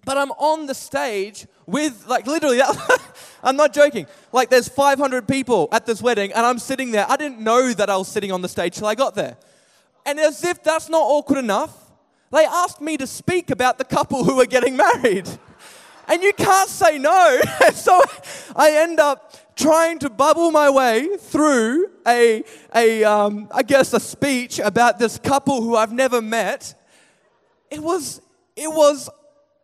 But 0.05 0.19
I'm 0.19 0.33
on 0.33 0.67
the 0.67 0.75
stage 0.75 1.47
with, 1.65 2.09
like, 2.09 2.27
literally, 2.27 2.61
I'm 3.45 3.55
not 3.55 3.73
joking. 3.73 4.09
Like, 4.33 4.51
there's 4.51 4.67
500 4.67 5.29
people 5.29 5.69
at 5.71 5.87
this 5.87 6.03
wedding, 6.03 6.33
and 6.33 6.45
I'm 6.45 6.59
sitting 6.59 6.91
there. 6.91 7.07
I 7.09 7.17
didn't 7.17 7.39
know 7.39 7.73
that 7.73 7.89
I 7.89 7.97
was 7.99 8.09
sitting 8.09 8.33
on 8.33 8.43
the 8.43 8.49
stage 8.49 8.75
till 8.75 8.89
I 8.89 8.97
got 8.97 9.15
there. 9.15 9.37
And 10.05 10.19
as 10.19 10.43
if 10.43 10.61
that's 10.65 10.89
not 10.89 11.03
awkward 11.03 11.39
enough, 11.39 11.84
they 12.35 12.45
asked 12.45 12.81
me 12.81 12.97
to 12.97 13.07
speak 13.07 13.51
about 13.51 13.79
the 13.79 13.85
couple 13.85 14.25
who 14.25 14.37
were 14.37 14.47
getting 14.47 14.77
married. 14.77 15.29
And 16.09 16.23
you 16.23 16.33
can't 16.33 16.69
say 16.69 16.99
no. 16.99 17.41
so 17.73 18.01
I 18.55 18.73
end 18.73 19.01
up 19.01 19.57
trying 19.57 19.99
to 20.01 20.11
bubble 20.11 20.51
my 20.51 20.69
way 20.69 21.17
through 21.17 21.91
a, 22.07 22.43
a 22.75 23.05
um, 23.05 23.49
I 23.53 23.63
guess, 23.63 23.93
a 23.93 24.01
speech 24.01 24.59
about 24.59 24.99
this 24.99 25.19
couple 25.19 25.63
who 25.63 25.77
I've 25.77 25.93
never 25.93 26.21
met. 26.21 26.75
It 27.71 27.83
was, 27.83 28.21
it 28.57 28.69
was, 28.69 29.09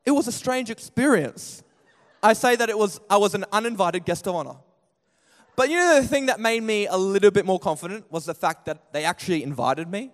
it 0.06 0.12
was 0.12 0.28
a 0.28 0.32
strange 0.32 0.70
experience. 0.70 1.62
I 2.22 2.34
say 2.34 2.56
that 2.56 2.68
it 2.68 2.78
was, 2.78 3.00
I 3.08 3.16
was 3.16 3.34
an 3.34 3.44
uninvited 3.52 4.04
guest 4.04 4.26
of 4.26 4.34
honor. 4.34 4.56
But 5.56 5.68
you 5.68 5.76
know, 5.76 6.00
the 6.00 6.06
thing 6.06 6.26
that 6.26 6.40
made 6.40 6.62
me 6.62 6.86
a 6.86 6.96
little 6.96 7.30
bit 7.30 7.44
more 7.44 7.58
confident 7.58 8.10
was 8.10 8.24
the 8.24 8.34
fact 8.34 8.64
that 8.66 8.92
they 8.92 9.04
actually 9.04 9.42
invited 9.42 9.88
me. 9.88 10.12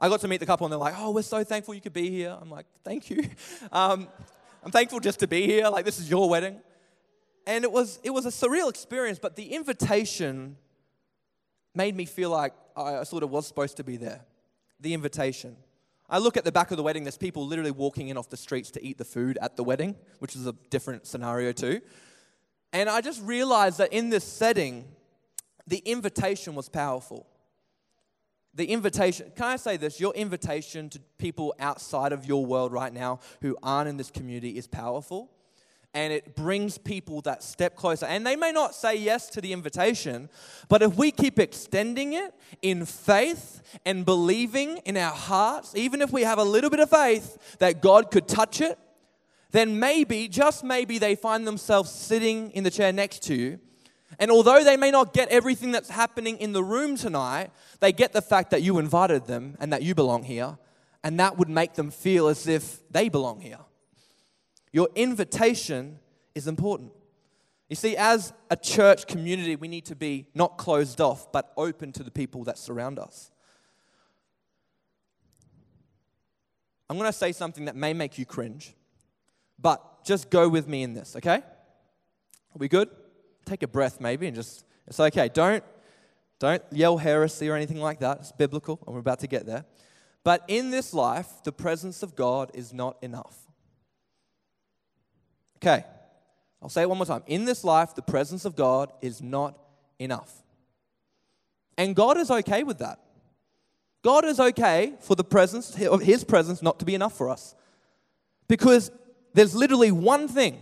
I 0.00 0.08
got 0.08 0.20
to 0.20 0.28
meet 0.28 0.40
the 0.40 0.46
couple 0.46 0.66
and 0.66 0.72
they're 0.72 0.78
like, 0.78 0.94
oh, 0.96 1.10
we're 1.10 1.22
so 1.22 1.44
thankful 1.44 1.74
you 1.74 1.80
could 1.80 1.92
be 1.92 2.08
here. 2.08 2.36
I'm 2.40 2.50
like, 2.50 2.66
thank 2.84 3.10
you. 3.10 3.28
Um, 3.72 4.08
I'm 4.62 4.70
thankful 4.70 5.00
just 5.00 5.20
to 5.20 5.26
be 5.26 5.46
here. 5.46 5.68
Like, 5.68 5.84
this 5.84 5.98
is 5.98 6.10
your 6.10 6.28
wedding. 6.28 6.60
And 7.46 7.64
it 7.64 7.72
was, 7.72 7.98
it 8.02 8.10
was 8.10 8.26
a 8.26 8.30
surreal 8.30 8.68
experience, 8.68 9.18
but 9.18 9.36
the 9.36 9.54
invitation 9.54 10.56
made 11.74 11.96
me 11.96 12.04
feel 12.04 12.30
like 12.30 12.52
I 12.76 13.04
sort 13.04 13.22
of 13.22 13.30
was 13.30 13.46
supposed 13.46 13.76
to 13.78 13.84
be 13.84 13.96
there. 13.96 14.20
The 14.80 14.92
invitation. 14.92 15.56
I 16.08 16.18
look 16.18 16.36
at 16.36 16.44
the 16.44 16.52
back 16.52 16.70
of 16.70 16.76
the 16.76 16.82
wedding, 16.82 17.04
there's 17.04 17.16
people 17.16 17.46
literally 17.46 17.70
walking 17.70 18.08
in 18.08 18.16
off 18.16 18.28
the 18.28 18.36
streets 18.36 18.70
to 18.72 18.84
eat 18.84 18.98
the 18.98 19.04
food 19.04 19.38
at 19.40 19.56
the 19.56 19.64
wedding, 19.64 19.96
which 20.18 20.34
is 20.34 20.46
a 20.46 20.54
different 20.68 21.06
scenario 21.06 21.52
too. 21.52 21.80
And 22.72 22.88
I 22.88 23.00
just 23.00 23.22
realized 23.22 23.78
that 23.78 23.92
in 23.92 24.10
this 24.10 24.24
setting, 24.24 24.86
the 25.66 25.78
invitation 25.78 26.54
was 26.54 26.68
powerful. 26.68 27.26
The 28.54 28.66
invitation, 28.66 29.30
can 29.36 29.46
I 29.46 29.56
say 29.56 29.76
this? 29.76 30.00
Your 30.00 30.12
invitation 30.14 30.88
to 30.90 31.00
people 31.18 31.54
outside 31.60 32.12
of 32.12 32.24
your 32.24 32.44
world 32.44 32.72
right 32.72 32.92
now 32.92 33.20
who 33.42 33.56
aren't 33.62 33.88
in 33.88 33.96
this 33.96 34.10
community 34.10 34.58
is 34.58 34.66
powerful. 34.66 35.30
And 35.92 36.12
it 36.12 36.36
brings 36.36 36.78
people 36.78 37.20
that 37.22 37.42
step 37.42 37.74
closer. 37.74 38.06
And 38.06 38.24
they 38.24 38.36
may 38.36 38.52
not 38.52 38.76
say 38.76 38.94
yes 38.94 39.28
to 39.30 39.40
the 39.40 39.52
invitation, 39.52 40.28
but 40.68 40.82
if 40.82 40.96
we 40.96 41.10
keep 41.10 41.40
extending 41.40 42.12
it 42.12 42.32
in 42.62 42.84
faith 42.84 43.78
and 43.84 44.04
believing 44.04 44.78
in 44.78 44.96
our 44.96 45.12
hearts, 45.12 45.74
even 45.74 46.00
if 46.00 46.12
we 46.12 46.22
have 46.22 46.38
a 46.38 46.44
little 46.44 46.70
bit 46.70 46.78
of 46.78 46.90
faith 46.90 47.56
that 47.58 47.82
God 47.82 48.12
could 48.12 48.28
touch 48.28 48.60
it, 48.60 48.78
then 49.50 49.80
maybe, 49.80 50.28
just 50.28 50.62
maybe, 50.62 50.98
they 50.98 51.16
find 51.16 51.44
themselves 51.44 51.90
sitting 51.90 52.52
in 52.52 52.62
the 52.62 52.70
chair 52.70 52.92
next 52.92 53.24
to 53.24 53.34
you 53.34 53.58
and 54.18 54.30
although 54.30 54.64
they 54.64 54.76
may 54.76 54.90
not 54.90 55.14
get 55.14 55.28
everything 55.28 55.72
that's 55.72 55.90
happening 55.90 56.36
in 56.38 56.52
the 56.52 56.64
room 56.64 56.96
tonight, 56.96 57.50
they 57.80 57.92
get 57.92 58.12
the 58.12 58.22
fact 58.22 58.50
that 58.50 58.62
you 58.62 58.78
invited 58.78 59.26
them 59.26 59.56
and 59.60 59.72
that 59.72 59.82
you 59.82 59.94
belong 59.94 60.24
here. 60.24 60.58
And 61.02 61.18
that 61.20 61.38
would 61.38 61.48
make 61.48 61.74
them 61.74 61.90
feel 61.90 62.28
as 62.28 62.46
if 62.46 62.86
they 62.90 63.08
belong 63.08 63.40
here. 63.40 63.60
Your 64.72 64.88
invitation 64.94 65.98
is 66.34 66.46
important. 66.46 66.92
You 67.68 67.76
see, 67.76 67.96
as 67.96 68.32
a 68.50 68.56
church 68.56 69.06
community, 69.06 69.56
we 69.56 69.68
need 69.68 69.86
to 69.86 69.96
be 69.96 70.26
not 70.34 70.58
closed 70.58 71.00
off, 71.00 71.30
but 71.32 71.52
open 71.56 71.92
to 71.92 72.02
the 72.02 72.10
people 72.10 72.44
that 72.44 72.58
surround 72.58 72.98
us. 72.98 73.30
I'm 76.90 76.98
going 76.98 77.10
to 77.10 77.16
say 77.16 77.30
something 77.30 77.66
that 77.66 77.76
may 77.76 77.94
make 77.94 78.18
you 78.18 78.26
cringe, 78.26 78.74
but 79.58 80.04
just 80.04 80.28
go 80.28 80.48
with 80.48 80.66
me 80.66 80.82
in 80.82 80.92
this, 80.92 81.14
okay? 81.16 81.36
Are 81.36 82.58
we 82.58 82.66
good? 82.66 82.90
Take 83.44 83.62
a 83.62 83.68
breath 83.68 84.00
maybe 84.00 84.26
and 84.26 84.34
just, 84.34 84.64
it's 84.86 85.00
okay. 85.00 85.28
Don't, 85.32 85.64
don't 86.38 86.62
yell 86.72 86.98
heresy 86.98 87.48
or 87.48 87.56
anything 87.56 87.80
like 87.80 88.00
that. 88.00 88.18
It's 88.20 88.32
biblical, 88.32 88.80
and 88.86 88.94
we're 88.94 89.00
about 89.00 89.20
to 89.20 89.26
get 89.26 89.46
there. 89.46 89.64
But 90.24 90.44
in 90.48 90.70
this 90.70 90.92
life, 90.92 91.28
the 91.44 91.52
presence 91.52 92.02
of 92.02 92.16
God 92.16 92.50
is 92.54 92.72
not 92.72 92.96
enough. 93.02 93.36
Okay, 95.58 95.84
I'll 96.62 96.68
say 96.68 96.82
it 96.82 96.88
one 96.88 96.98
more 96.98 97.06
time. 97.06 97.22
In 97.26 97.44
this 97.44 97.64
life, 97.64 97.94
the 97.94 98.02
presence 98.02 98.44
of 98.44 98.56
God 98.56 98.92
is 99.02 99.20
not 99.20 99.58
enough. 99.98 100.32
And 101.76 101.94
God 101.94 102.16
is 102.16 102.30
okay 102.30 102.62
with 102.62 102.78
that. 102.78 102.98
God 104.02 104.24
is 104.24 104.40
okay 104.40 104.94
for 105.00 105.14
the 105.14 105.24
presence 105.24 105.78
of 105.82 106.00
His 106.00 106.24
presence 106.24 106.62
not 106.62 106.78
to 106.78 106.84
be 106.84 106.94
enough 106.94 107.16
for 107.16 107.28
us. 107.28 107.54
Because 108.48 108.90
there's 109.34 109.54
literally 109.54 109.92
one 109.92 110.26
thing 110.26 110.60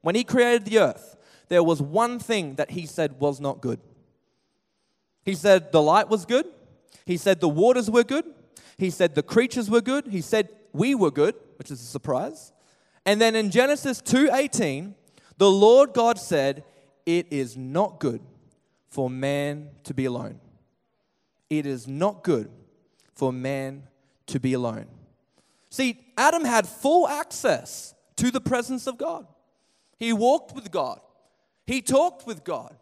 when 0.00 0.14
He 0.14 0.24
created 0.24 0.64
the 0.64 0.78
earth 0.78 1.16
there 1.48 1.62
was 1.62 1.80
one 1.80 2.18
thing 2.18 2.54
that 2.56 2.70
he 2.72 2.86
said 2.86 3.18
was 3.20 3.40
not 3.40 3.60
good. 3.60 3.80
He 5.24 5.34
said 5.34 5.72
the 5.72 5.82
light 5.82 6.08
was 6.08 6.24
good. 6.24 6.46
He 7.04 7.16
said 7.16 7.40
the 7.40 7.48
waters 7.48 7.90
were 7.90 8.04
good. 8.04 8.24
He 8.76 8.90
said 8.90 9.14
the 9.14 9.22
creatures 9.22 9.68
were 9.68 9.80
good. 9.80 10.08
He 10.08 10.20
said 10.20 10.50
we 10.72 10.94
were 10.94 11.10
good, 11.10 11.34
which 11.56 11.70
is 11.70 11.80
a 11.80 11.86
surprise. 11.86 12.52
And 13.04 13.20
then 13.20 13.34
in 13.34 13.50
Genesis 13.50 14.00
2:18, 14.00 14.94
the 15.38 15.50
Lord 15.50 15.92
God 15.92 16.18
said, 16.18 16.64
"It 17.06 17.26
is 17.30 17.56
not 17.56 18.00
good 18.00 18.20
for 18.88 19.08
man 19.10 19.70
to 19.84 19.94
be 19.94 20.04
alone. 20.04 20.40
It 21.48 21.66
is 21.66 21.86
not 21.86 22.22
good 22.22 22.50
for 23.14 23.32
man 23.32 23.88
to 24.26 24.38
be 24.38 24.52
alone." 24.52 24.86
See, 25.70 26.04
Adam 26.16 26.44
had 26.44 26.66
full 26.66 27.08
access 27.08 27.94
to 28.16 28.30
the 28.30 28.40
presence 28.40 28.86
of 28.86 28.98
God. 28.98 29.26
He 29.98 30.12
walked 30.12 30.54
with 30.54 30.70
God. 30.70 31.00
He 31.68 31.82
talked 31.82 32.26
with 32.26 32.44
God. 32.44 32.74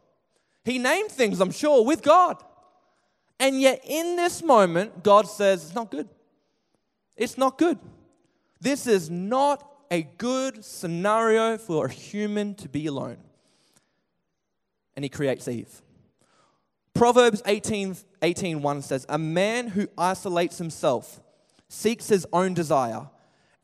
He 0.65 0.79
named 0.79 1.11
things, 1.11 1.41
I'm 1.41 1.51
sure, 1.51 1.85
with 1.85 2.03
God. 2.03 2.41
And 3.41 3.61
yet, 3.61 3.81
in 3.85 4.15
this 4.15 4.45
moment, 4.45 5.03
God 5.03 5.29
says, 5.29 5.65
It's 5.65 5.75
not 5.75 5.91
good. 5.91 6.09
It's 7.17 7.37
not 7.37 7.59
good. 7.59 7.81
This 8.61 8.87
is 8.87 9.11
not 9.11 9.69
a 9.91 10.03
good 10.19 10.65
scenario 10.65 11.59
for 11.59 11.87
a 11.87 11.91
human 11.91 12.55
to 12.55 12.69
be 12.69 12.87
alone. 12.87 13.17
And 14.95 15.05
He 15.05 15.09
creates 15.09 15.49
Eve. 15.49 15.83
Proverbs 16.95 17.43
18, 17.45 17.97
18 18.23 18.63
1 18.63 18.83
says, 18.83 19.05
A 19.09 19.19
man 19.19 19.67
who 19.67 19.89
isolates 19.99 20.59
himself 20.59 21.21
seeks 21.69 22.07
his 22.07 22.25
own 22.33 22.55
desire 22.55 23.09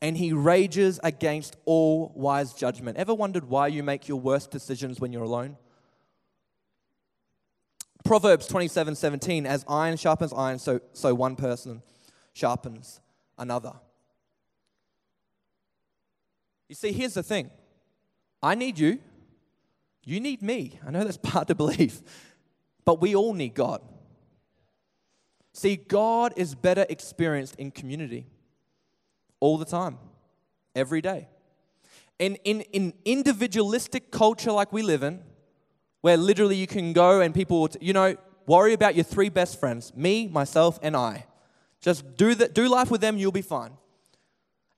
and 0.03 0.17
he 0.17 0.33
rages 0.33 0.99
against 1.05 1.57
all 1.65 2.13
wise 2.17 2.53
judgment. 2.53 2.99
Ever 2.99 3.15
wondered 3.15 3.49
why 3.49 3.69
you 3.69 3.85
make 3.85 4.09
your 4.09 4.19
worst 4.19 4.51
decisions 4.51 5.01
when 5.01 5.13
you're 5.13 5.23
alone? 5.23 5.57
Proverbs 8.05 8.49
27 8.49 8.97
17, 8.97 9.47
as 9.47 9.65
iron 9.69 9.97
sharpens 9.97 10.33
iron, 10.33 10.59
so, 10.59 10.81
so 10.93 11.15
one 11.15 11.37
person 11.37 11.83
sharpens 12.33 13.01
another. 13.39 13.75
You 16.69 16.75
see, 16.75 16.91
here's 16.91 17.15
the 17.15 17.23
thing 17.23 17.51
I 18.43 18.57
need 18.57 18.81
you, 18.81 18.99
you 20.05 20.19
need 20.19 20.43
me. 20.43 20.81
I 20.85 20.91
know 20.91 21.05
that's 21.05 21.19
hard 21.25 21.47
to 21.47 21.55
believe, 21.55 22.03
but 22.85 23.01
we 23.01 23.15
all 23.15 23.35
need 23.35 23.55
God. 23.55 23.81
See, 25.53 25.77
God 25.77 26.33
is 26.37 26.57
better 26.57 26.87
experienced 26.89 27.55
in 27.55 27.71
community 27.71 28.27
all 29.43 29.59
the 29.59 29.65
time, 29.65 29.99
every 30.77 31.01
day. 31.01 31.27
In, 32.21 32.37
in, 32.45 32.61
in 32.73 32.93
individualistic 33.05 34.13
culture 34.13 34.53
like 34.53 34.73
we 34.73 34.83
live 34.83 35.03
in, 35.03 35.21
where 36.01 36.17
literally 36.17 36.55
you 36.55 36.69
can 36.69 36.93
go 36.93 37.21
and 37.21 37.35
people, 37.35 37.69
you 37.81 37.93
know, 37.93 38.17
worry 38.47 38.73
about 38.73 38.95
your 38.95 39.03
three 39.03 39.29
best 39.29 39.59
friends 39.59 39.93
me, 39.97 40.29
myself, 40.29 40.79
and 40.81 40.97
I. 40.97 41.27
Just 41.81 42.17
do, 42.17 42.37
the, 42.37 42.47
do 42.47 42.69
life 42.69 42.89
with 42.89 43.01
them, 43.01 43.19
you'll 43.19 43.33
be 43.33 43.43
fine. 43.43 43.73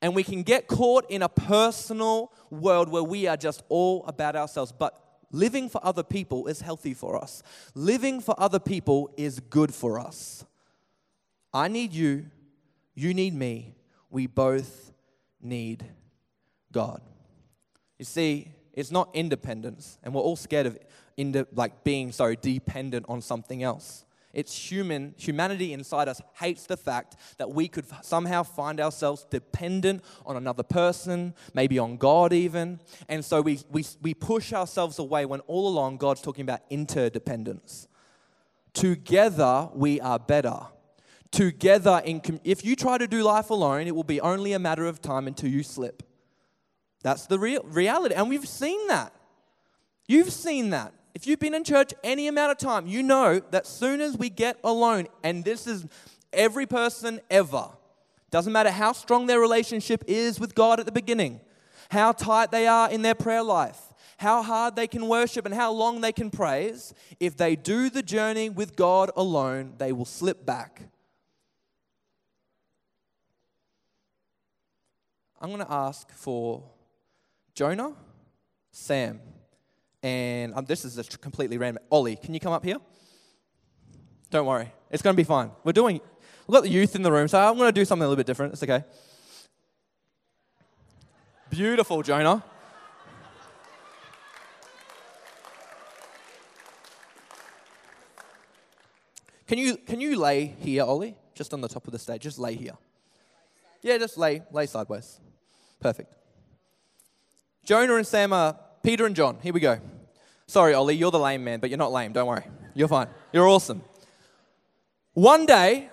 And 0.01 0.15
we 0.15 0.25
can 0.25 0.43
get 0.43 0.67
caught 0.67 1.11
in 1.11 1.21
a 1.21 1.29
personal 1.29 2.33
world 2.49 2.89
where 2.89 3.03
we 3.03 3.27
are 3.27 3.37
just 3.37 3.63
all 3.69 4.03
about 4.07 4.35
ourselves. 4.35 4.73
But 4.73 4.99
living 5.31 5.69
for 5.69 5.85
other 5.85 6.03
people 6.03 6.47
is 6.47 6.63
healthy 6.63 6.95
for 6.95 7.23
us, 7.23 7.43
living 7.75 8.23
for 8.23 8.35
other 8.39 8.59
people 8.59 9.11
is 9.19 9.41
good 9.41 9.75
for 9.75 10.01
us. 10.01 10.43
I 11.53 11.69
need 11.69 11.93
you, 11.93 12.31
you 12.95 13.13
need 13.13 13.35
me, 13.35 13.75
we 14.15 14.29
both 14.29 14.93
need 15.43 15.85
God. 16.73 17.03
You 17.99 18.05
see, 18.05 18.49
it's 18.73 18.93
not 18.93 19.11
independence, 19.13 19.99
and 20.03 20.15
we're 20.15 20.23
all 20.23 20.37
scared 20.37 20.67
of 20.67 20.79
inde- 21.17 21.49
like 21.53 21.83
being 21.83 22.13
so 22.13 22.35
dependent 22.35 23.07
on 23.09 23.21
something 23.21 23.65
else. 23.65 24.05
It's 24.33 24.57
human, 24.57 25.15
humanity 25.17 25.73
inside 25.73 26.09
us 26.09 26.21
hates 26.41 26.67
the 26.67 26.77
fact 26.77 27.17
that 27.39 27.51
we 27.51 27.69
could 27.69 27.87
somehow 28.03 28.43
find 28.45 28.81
ourselves 28.81 29.27
dependent 29.31 30.03
on 30.27 30.37
another 30.37 30.65
person, 30.65 31.35
maybe 31.53 31.79
on 31.79 31.97
God 31.97 32.33
even. 32.33 32.81
And 33.09 33.25
so 33.25 33.41
we, 33.41 33.61
we, 33.71 33.85
we 34.03 34.13
push 34.15 34.53
ourselves 34.53 34.99
away 34.99 35.25
when 35.25 35.41
all 35.41 35.69
along 35.69 35.99
God's 35.99 36.21
talking 36.21 36.43
about 36.43 36.63
interdependence. 36.69 37.87
Together 38.73 39.69
we 39.73 40.01
are 40.01 40.19
better. 40.19 40.67
Together, 41.31 42.01
in 42.05 42.21
com- 42.21 42.41
if 42.45 42.65
you 42.65 42.77
try 42.77 42.99
to 42.99 43.07
do 43.07 43.23
life 43.23 43.51
alone, 43.51 43.87
it 43.87 43.95
will 43.95 44.05
be 44.05 44.21
only 44.21 44.53
a 44.53 44.59
matter 44.59 44.87
of 44.87 45.03
time 45.03 45.27
until 45.27 45.51
you 45.51 45.63
slip. 45.63 46.03
That's 47.03 47.27
the 47.27 47.39
real 47.39 47.63
reality. 47.65 48.15
And 48.15 48.29
we've 48.29 48.49
seen 48.49 48.87
that. 48.89 49.13
You've 50.07 50.33
seen 50.33 50.71
that. 50.71 50.93
If 51.15 51.27
you've 51.27 51.39
been 51.39 51.55
in 51.55 51.65
church 51.65 51.95
any 52.03 52.27
amount 52.29 52.53
of 52.53 52.59
time, 52.59 52.87
you 52.87 53.03
know 53.03 53.41
that 53.51 53.67
soon 53.67 54.01
as 54.01 54.17
we 54.17 54.31
get 54.31 54.59
alone, 54.65 55.07
and 55.23 55.45
this 55.45 55.67
is 55.67 55.87
every 56.33 56.67
person 56.67 57.21
ever, 57.31 57.69
doesn't 58.31 58.53
matter 58.53 58.71
how 58.71 58.93
strong 58.93 59.27
their 59.27 59.39
relationship 59.39 60.03
is 60.09 60.41
with 60.41 60.55
God 60.57 60.81
at 60.81 60.87
the 60.87 60.93
beginning, 60.93 61.41
how 61.91 62.11
tight 62.11 62.51
they 62.51 62.67
are 62.67 62.91
in 62.91 63.03
their 63.03 63.15
prayer 63.15 63.45
life, 63.45 63.81
how 64.17 64.43
hard 64.43 64.75
they 64.75 64.89
can 64.89 65.07
worship, 65.07 65.47
and 65.47 65.55
how 65.55 65.71
long 65.71 66.01
they 66.01 66.11
can 66.11 66.31
praise, 66.31 66.93
if 67.21 67.37
they 67.37 67.55
do 67.55 67.91
the 67.91 68.03
journey 68.03 68.51
with 68.51 68.75
God 68.75 69.11
alone, 69.17 69.75
they 69.79 69.93
will 69.93 70.05
slip 70.05 70.45
back. 70.45 70.83
I'm 75.45 75.51
going 75.51 75.61
to 75.61 75.71
ask 75.71 76.11
for 76.13 76.63
Jonah, 77.55 77.93
Sam, 78.71 79.21
and 80.03 80.55
um, 80.55 80.65
this 80.65 80.87
is 80.87 80.97
a 80.97 81.05
completely 81.19 81.59
random. 81.59 81.83
Ollie, 81.91 82.17
can 82.17 82.33
you 82.33 82.41
come 82.41 82.55
up 82.55 82.65
here? 82.65 82.79
Don't 84.31 84.47
worry, 84.47 84.73
it's 84.91 85.03
going 85.03 85.15
to 85.15 85.19
be 85.19 85.23
fine. 85.23 85.51
We're 85.63 85.73
doing, 85.73 86.01
we've 86.47 86.55
got 86.55 86.63
the 86.63 86.71
youth 86.71 86.97
in 86.97 87.03
the 87.03 87.13
room, 87.13 87.29
so 87.29 87.39
I'm 87.39 87.59
going 87.59 87.69
to 87.69 87.79
do 87.79 87.85
something 87.85 88.07
a 88.07 88.09
little 88.09 88.17
bit 88.17 88.27
different. 88.27 88.55
It's 88.55 88.63
okay. 88.63 88.85
Beautiful, 91.51 92.03
Jonah. 92.03 92.43
Can 99.47 99.59
you, 99.59 99.77
can 99.77 100.01
you 100.01 100.19
lay 100.19 100.57
here, 100.61 100.85
Ollie? 100.85 101.19
Just 101.35 101.53
on 101.53 101.61
the 101.61 101.69
top 101.69 101.87
of 101.87 101.93
the 101.93 101.99
stage. 101.99 102.23
Just 102.23 102.39
lay 102.39 102.55
here. 102.55 102.79
Yeah, 103.83 103.99
just 103.99 104.17
lay, 104.17 104.41
lay 104.51 104.65
sideways. 104.65 105.21
Perfect. 105.85 106.17
Jonah 107.63 107.97
and 107.97 108.07
Sam 108.07 108.33
are 108.33 108.59
Peter 108.83 109.05
and 109.05 109.15
John. 109.15 109.37
Here 109.43 109.53
we 109.53 109.61
go. 109.61 109.79
Sorry, 110.47 110.73
Ollie, 110.73 110.97
you're 110.97 111.11
the 111.11 111.19
lame 111.19 111.45
man, 111.45 111.61
but 111.61 111.69
you're 111.69 111.79
not 111.79 111.93
lame. 111.93 112.15
Don't 112.15 112.27
worry. 112.27 112.45
You're 112.73 112.89
fine. 112.89 113.09
You're 113.35 113.47
awesome. 113.47 113.83
One 115.13 115.45
day, 115.45 115.91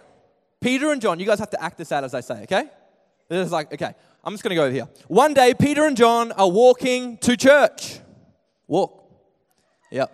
Peter 0.61 0.93
and 0.93 1.01
John, 1.01 1.19
you 1.19 1.25
guys 1.25 1.39
have 1.39 1.49
to 1.49 1.61
act 1.61 1.77
this 1.77 1.91
out 1.91 2.05
as 2.05 2.13
I 2.13 2.21
say, 2.21 2.43
okay? 2.43 2.69
This 3.27 3.45
is 3.45 3.51
like, 3.51 3.73
okay, 3.73 3.93
I'm 4.23 4.31
just 4.31 4.43
going 4.43 4.51
to 4.51 4.55
go 4.55 4.63
over 4.63 4.73
here. 4.73 4.87
One 5.09 5.33
day, 5.33 5.53
Peter 5.53 5.83
and 5.83 5.97
John 5.97 6.31
are 6.31 6.49
walking 6.49 7.17
to 7.17 7.35
church. 7.35 7.99
Walk. 8.67 9.11
Yep. 9.91 10.09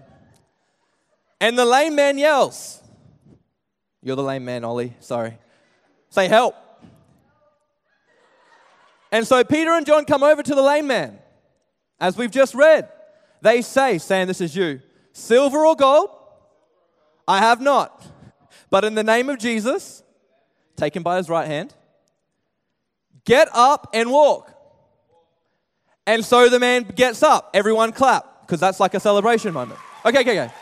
And 1.39 1.55
the 1.55 1.65
lame 1.65 1.93
man 1.93 2.17
yells. 2.17 2.81
You're 4.01 4.15
the 4.15 4.23
lame 4.23 4.43
man, 4.43 4.63
Ollie. 4.63 4.95
Sorry. 5.01 5.37
Say 6.09 6.27
help. 6.27 6.55
And 9.11 9.25
so 9.25 9.43
Peter 9.43 9.71
and 9.71 9.85
John 9.85 10.05
come 10.05 10.23
over 10.23 10.43
to 10.43 10.55
the 10.55 10.61
lame 10.61 10.87
man, 10.87 11.19
as 11.99 12.17
we've 12.17 12.31
just 12.31 12.53
read. 12.53 12.89
They 13.41 13.61
say, 13.61 13.97
saying, 13.97 14.27
This 14.27 14.41
is 14.41 14.55
you, 14.55 14.81
silver 15.13 15.65
or 15.65 15.75
gold, 15.75 16.09
I 17.27 17.39
have 17.39 17.61
not. 17.61 18.05
But 18.69 18.83
in 18.83 18.95
the 18.95 19.03
name 19.03 19.29
of 19.29 19.39
Jesus, 19.39 20.03
take 20.75 20.95
him 20.95 21.03
by 21.03 21.17
his 21.17 21.29
right 21.29 21.47
hand, 21.47 21.73
get 23.25 23.47
up 23.53 23.89
and 23.93 24.11
walk. 24.11 24.53
And 26.05 26.23
so 26.23 26.49
the 26.49 26.59
man 26.59 26.83
gets 26.83 27.21
up. 27.21 27.51
Everyone 27.53 27.91
clap, 27.91 28.41
because 28.41 28.59
that's 28.59 28.79
like 28.79 28.93
a 28.93 28.99
celebration 28.99 29.53
moment. 29.53 29.79
Okay, 30.05 30.21
okay, 30.21 30.41
okay. 30.41 30.53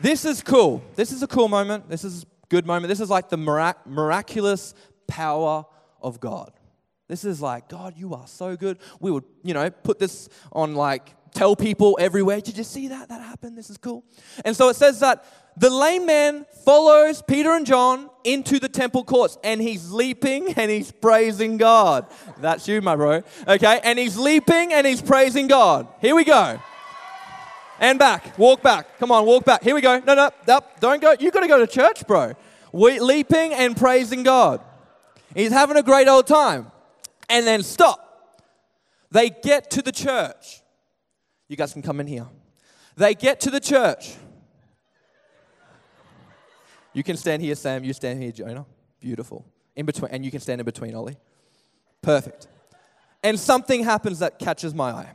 This 0.00 0.24
is 0.24 0.42
cool. 0.42 0.82
This 0.96 1.12
is 1.12 1.22
a 1.22 1.26
cool 1.26 1.48
moment. 1.48 1.88
This 1.88 2.04
is 2.04 2.22
a 2.22 2.26
good 2.48 2.66
moment. 2.66 2.88
This 2.88 3.00
is 3.00 3.10
like 3.10 3.28
the 3.28 3.36
mirac- 3.36 3.86
miraculous 3.86 4.74
power 5.06 5.64
of 6.00 6.20
God. 6.20 6.52
This 7.08 7.24
is 7.24 7.40
like, 7.42 7.68
God, 7.68 7.94
you 7.96 8.14
are 8.14 8.26
so 8.26 8.56
good. 8.56 8.78
We 8.98 9.10
would, 9.10 9.24
you 9.42 9.52
know, 9.52 9.68
put 9.70 9.98
this 9.98 10.28
on 10.52 10.74
like, 10.74 11.14
tell 11.34 11.54
people 11.54 11.98
everywhere. 12.00 12.40
Did 12.40 12.56
you 12.56 12.64
see 12.64 12.88
that? 12.88 13.10
That 13.10 13.20
happened. 13.20 13.58
This 13.58 13.68
is 13.68 13.76
cool. 13.76 14.04
And 14.44 14.56
so 14.56 14.70
it 14.70 14.76
says 14.76 15.00
that 15.00 15.26
the 15.56 15.68
lame 15.68 16.06
man 16.06 16.46
follows 16.64 17.20
Peter 17.20 17.52
and 17.52 17.66
John 17.66 18.08
into 18.24 18.58
the 18.58 18.70
temple 18.70 19.04
courts 19.04 19.36
and 19.44 19.60
he's 19.60 19.90
leaping 19.90 20.54
and 20.54 20.70
he's 20.70 20.90
praising 20.90 21.58
God. 21.58 22.06
That's 22.38 22.66
you, 22.66 22.80
my 22.80 22.96
bro. 22.96 23.22
Okay? 23.46 23.80
And 23.84 23.98
he's 23.98 24.16
leaping 24.16 24.72
and 24.72 24.86
he's 24.86 25.02
praising 25.02 25.46
God. 25.46 25.86
Here 26.00 26.14
we 26.14 26.24
go. 26.24 26.58
And 27.80 27.98
back. 27.98 28.38
Walk 28.38 28.62
back. 28.62 28.98
Come 28.98 29.10
on, 29.12 29.26
walk 29.26 29.44
back. 29.44 29.62
Here 29.62 29.74
we 29.74 29.82
go. 29.82 29.98
No, 29.98 30.14
no, 30.14 30.30
no 30.48 30.60
don't 30.80 31.02
go. 31.02 31.14
You 31.20 31.30
got 31.30 31.40
to 31.40 31.48
go 31.48 31.58
to 31.58 31.66
church, 31.66 32.06
bro. 32.06 32.32
We, 32.72 32.98
leaping 32.98 33.52
and 33.52 33.76
praising 33.76 34.22
God. 34.22 34.60
He's 35.34 35.52
having 35.52 35.76
a 35.76 35.82
great 35.82 36.08
old 36.08 36.26
time 36.26 36.70
and 37.34 37.44
then 37.44 37.64
stop. 37.64 38.40
They 39.10 39.28
get 39.28 39.68
to 39.72 39.82
the 39.82 39.90
church. 39.90 40.62
You 41.48 41.56
guys 41.56 41.72
can 41.72 41.82
come 41.82 41.98
in 41.98 42.06
here. 42.06 42.28
They 42.96 43.14
get 43.14 43.40
to 43.40 43.50
the 43.50 43.58
church. 43.58 44.14
You 46.92 47.02
can 47.02 47.16
stand 47.16 47.42
here, 47.42 47.56
Sam. 47.56 47.82
You 47.82 47.92
stand 47.92 48.22
here, 48.22 48.30
Jonah. 48.30 48.64
Beautiful. 49.00 49.44
In 49.74 49.84
between, 49.84 50.12
and 50.12 50.24
you 50.24 50.30
can 50.30 50.38
stand 50.38 50.60
in 50.60 50.64
between, 50.64 50.94
Ollie. 50.94 51.16
Perfect. 52.02 52.46
And 53.24 53.38
something 53.38 53.82
happens 53.82 54.20
that 54.20 54.38
catches 54.38 54.72
my 54.72 54.92
eye. 54.92 55.12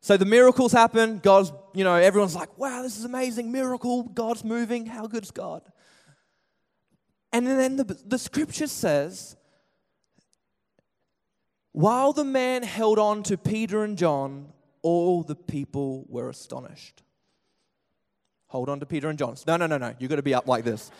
So 0.00 0.16
the 0.16 0.26
miracles 0.26 0.70
happen. 0.70 1.18
God's, 1.18 1.50
you 1.74 1.82
know, 1.82 1.96
everyone's 1.96 2.36
like, 2.36 2.56
wow, 2.56 2.82
this 2.82 2.96
is 2.96 3.04
amazing. 3.04 3.50
Miracle. 3.50 4.04
God's 4.04 4.44
moving. 4.44 4.86
How 4.86 5.08
good's 5.08 5.32
God? 5.32 5.62
And 7.32 7.48
then 7.48 7.74
the, 7.74 7.98
the 8.06 8.18
scripture 8.18 8.68
says 8.68 9.34
while 11.74 12.12
the 12.12 12.24
man 12.24 12.62
held 12.62 13.00
on 13.00 13.24
to 13.24 13.36
Peter 13.36 13.82
and 13.82 13.98
John, 13.98 14.52
all 14.80 15.24
the 15.24 15.34
people 15.34 16.06
were 16.08 16.30
astonished. 16.30 17.02
Hold 18.46 18.68
on 18.68 18.78
to 18.78 18.86
Peter 18.86 19.08
and 19.08 19.18
John. 19.18 19.34
No, 19.44 19.56
no, 19.56 19.66
no, 19.66 19.78
no. 19.78 19.92
You've 19.98 20.08
got 20.08 20.16
to 20.16 20.22
be 20.22 20.34
up 20.34 20.46
like 20.46 20.62
this. 20.62 20.92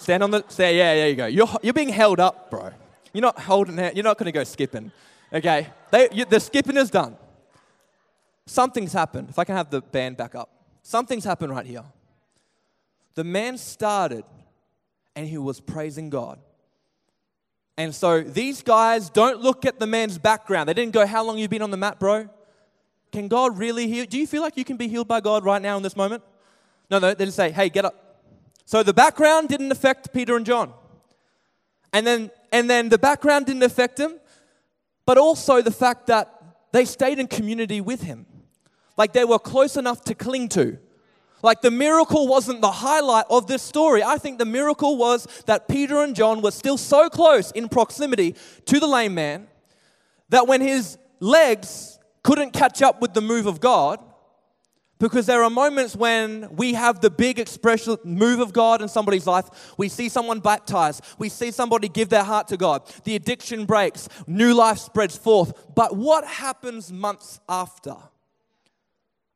Stand 0.00 0.24
on 0.24 0.32
the, 0.32 0.44
say, 0.48 0.76
yeah, 0.76 0.94
there 0.96 1.08
you 1.08 1.14
go. 1.14 1.26
You're, 1.26 1.48
you're 1.62 1.72
being 1.72 1.90
held 1.90 2.18
up, 2.18 2.50
bro. 2.50 2.70
You're 3.12 3.22
not 3.22 3.38
holding, 3.38 3.78
you're 3.78 4.02
not 4.02 4.18
going 4.18 4.26
to 4.26 4.32
go 4.32 4.42
skipping. 4.42 4.90
Okay? 5.32 5.68
They, 5.92 6.08
you, 6.10 6.24
the 6.24 6.40
skipping 6.40 6.76
is 6.76 6.90
done. 6.90 7.16
Something's 8.46 8.92
happened. 8.92 9.28
If 9.30 9.38
I 9.38 9.44
can 9.44 9.54
have 9.54 9.70
the 9.70 9.80
band 9.80 10.16
back 10.16 10.34
up. 10.34 10.50
Something's 10.82 11.24
happened 11.24 11.52
right 11.52 11.66
here. 11.66 11.84
The 13.14 13.22
man 13.22 13.58
started 13.58 14.24
and 15.14 15.28
he 15.28 15.38
was 15.38 15.60
praising 15.60 16.10
God. 16.10 16.40
And 17.76 17.94
so 17.94 18.20
these 18.22 18.62
guys 18.62 19.10
don't 19.10 19.40
look 19.40 19.64
at 19.64 19.80
the 19.80 19.86
man's 19.86 20.18
background. 20.18 20.68
They 20.68 20.74
didn't 20.74 20.92
go, 20.92 21.06
How 21.06 21.24
long 21.24 21.38
you 21.38 21.48
been 21.48 21.62
on 21.62 21.70
the 21.70 21.76
mat, 21.76 21.98
bro? 21.98 22.28
Can 23.10 23.28
God 23.28 23.58
really 23.58 23.88
heal? 23.88 24.06
Do 24.06 24.18
you 24.18 24.26
feel 24.26 24.42
like 24.42 24.56
you 24.56 24.64
can 24.64 24.76
be 24.76 24.88
healed 24.88 25.08
by 25.08 25.20
God 25.20 25.44
right 25.44 25.60
now 25.60 25.76
in 25.76 25.82
this 25.82 25.96
moment? 25.96 26.22
No, 26.90 26.98
no, 26.98 27.14
they 27.14 27.24
just 27.24 27.36
say, 27.36 27.50
Hey, 27.50 27.68
get 27.68 27.84
up. 27.84 28.20
So 28.64 28.82
the 28.82 28.94
background 28.94 29.48
didn't 29.48 29.72
affect 29.72 30.12
Peter 30.12 30.36
and 30.36 30.46
John. 30.46 30.72
And 31.92 32.06
then, 32.06 32.30
and 32.50 32.68
then 32.68 32.88
the 32.88 32.98
background 32.98 33.46
didn't 33.46 33.62
affect 33.62 33.98
him, 33.98 34.18
but 35.06 35.18
also 35.18 35.60
the 35.60 35.70
fact 35.70 36.06
that 36.06 36.30
they 36.72 36.84
stayed 36.84 37.18
in 37.18 37.26
community 37.26 37.80
with 37.80 38.02
him. 38.02 38.26
Like 38.96 39.12
they 39.12 39.24
were 39.24 39.38
close 39.38 39.76
enough 39.76 40.02
to 40.04 40.14
cling 40.14 40.48
to. 40.50 40.78
Like 41.44 41.60
the 41.60 41.70
miracle 41.70 42.26
wasn't 42.26 42.62
the 42.62 42.70
highlight 42.70 43.26
of 43.28 43.46
this 43.46 43.60
story. 43.60 44.02
I 44.02 44.16
think 44.16 44.38
the 44.38 44.46
miracle 44.46 44.96
was 44.96 45.28
that 45.44 45.68
Peter 45.68 46.02
and 46.02 46.16
John 46.16 46.40
were 46.40 46.50
still 46.50 46.78
so 46.78 47.10
close 47.10 47.50
in 47.50 47.68
proximity 47.68 48.34
to 48.64 48.80
the 48.80 48.86
lame 48.86 49.12
man 49.14 49.46
that 50.30 50.48
when 50.48 50.62
his 50.62 50.96
legs 51.20 51.98
couldn't 52.22 52.52
catch 52.52 52.80
up 52.80 53.02
with 53.02 53.12
the 53.12 53.20
move 53.20 53.44
of 53.44 53.60
God, 53.60 54.00
because 54.98 55.26
there 55.26 55.42
are 55.42 55.50
moments 55.50 55.94
when 55.94 56.48
we 56.56 56.72
have 56.72 57.02
the 57.02 57.10
big 57.10 57.38
expression 57.38 57.98
move 58.04 58.40
of 58.40 58.54
God 58.54 58.80
in 58.80 58.88
somebody's 58.88 59.26
life. 59.26 59.74
We 59.76 59.90
see 59.90 60.08
someone 60.08 60.40
baptized. 60.40 61.04
We 61.18 61.28
see 61.28 61.50
somebody 61.50 61.90
give 61.90 62.08
their 62.08 62.24
heart 62.24 62.48
to 62.48 62.56
God. 62.56 62.90
The 63.04 63.16
addiction 63.16 63.66
breaks. 63.66 64.08
New 64.26 64.54
life 64.54 64.78
spreads 64.78 65.18
forth. 65.18 65.52
But 65.74 65.94
what 65.94 66.24
happens 66.24 66.90
months 66.90 67.38
after? 67.50 67.96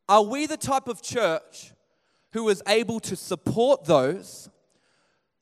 Are 0.08 0.22
we 0.22 0.46
the 0.46 0.56
type 0.56 0.88
of 0.88 1.02
church 1.02 1.72
who 2.32 2.44
was 2.44 2.62
able 2.66 3.00
to 3.00 3.16
support 3.16 3.84
those 3.84 4.48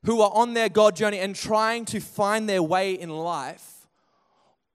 who 0.04 0.20
are 0.20 0.30
on 0.32 0.54
their 0.54 0.68
God 0.68 0.94
journey 0.94 1.18
and 1.18 1.34
trying 1.34 1.84
to 1.86 2.00
find 2.00 2.48
their 2.48 2.62
way 2.62 2.92
in 2.92 3.10
life? 3.10 3.86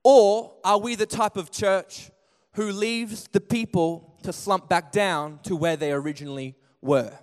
Or 0.04 0.54
are 0.64 0.78
we 0.78 0.96
the 0.96 1.06
type 1.06 1.38
of 1.38 1.52
church 1.52 2.12
who 2.54 2.72
leaves 2.72 3.30
the 3.32 3.40
people 3.40 4.18
to 4.24 4.34
slump 4.34 4.68
back 4.68 4.92
down 4.92 5.40
to 5.44 5.56
where 5.56 5.78
they 5.78 5.92
originally 5.92 6.56
were? 6.82 7.14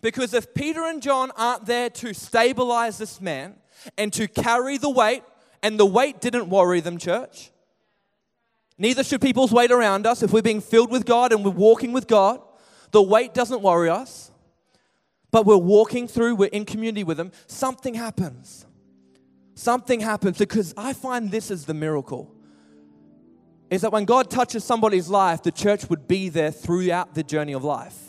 Because 0.00 0.32
if 0.32 0.54
Peter 0.54 0.84
and 0.84 1.02
John 1.02 1.30
aren't 1.36 1.66
there 1.66 1.90
to 1.90 2.14
stabilize 2.14 2.98
this 2.98 3.20
man 3.20 3.56
and 3.96 4.12
to 4.14 4.28
carry 4.28 4.78
the 4.78 4.90
weight, 4.90 5.22
and 5.62 5.78
the 5.78 5.86
weight 5.86 6.20
didn't 6.20 6.48
worry 6.48 6.80
them, 6.80 6.98
church, 6.98 7.50
neither 8.78 9.02
should 9.02 9.20
people's 9.20 9.52
weight 9.52 9.72
around 9.72 10.06
us. 10.06 10.22
If 10.22 10.32
we're 10.32 10.40
being 10.40 10.60
filled 10.60 10.90
with 10.90 11.04
God 11.04 11.32
and 11.32 11.44
we're 11.44 11.50
walking 11.50 11.92
with 11.92 12.06
God, 12.06 12.40
the 12.90 13.02
weight 13.02 13.34
doesn't 13.34 13.62
worry 13.62 13.90
us, 13.90 14.30
but 15.30 15.44
we're 15.44 15.56
walking 15.56 16.08
through, 16.08 16.36
we're 16.36 16.46
in 16.46 16.64
community 16.64 17.04
with 17.04 17.18
Him, 17.18 17.32
something 17.46 17.94
happens. 17.94 18.66
Something 19.54 20.00
happens 20.00 20.38
because 20.38 20.72
I 20.76 20.92
find 20.92 21.30
this 21.30 21.50
is 21.50 21.66
the 21.66 21.74
miracle. 21.74 22.32
Is 23.70 23.82
that 23.82 23.92
when 23.92 24.04
God 24.04 24.30
touches 24.30 24.64
somebody's 24.64 25.08
life, 25.08 25.42
the 25.42 25.50
church 25.50 25.90
would 25.90 26.06
be 26.08 26.28
there 26.28 26.50
throughout 26.50 27.14
the 27.14 27.22
journey 27.22 27.52
of 27.52 27.64
life 27.64 28.08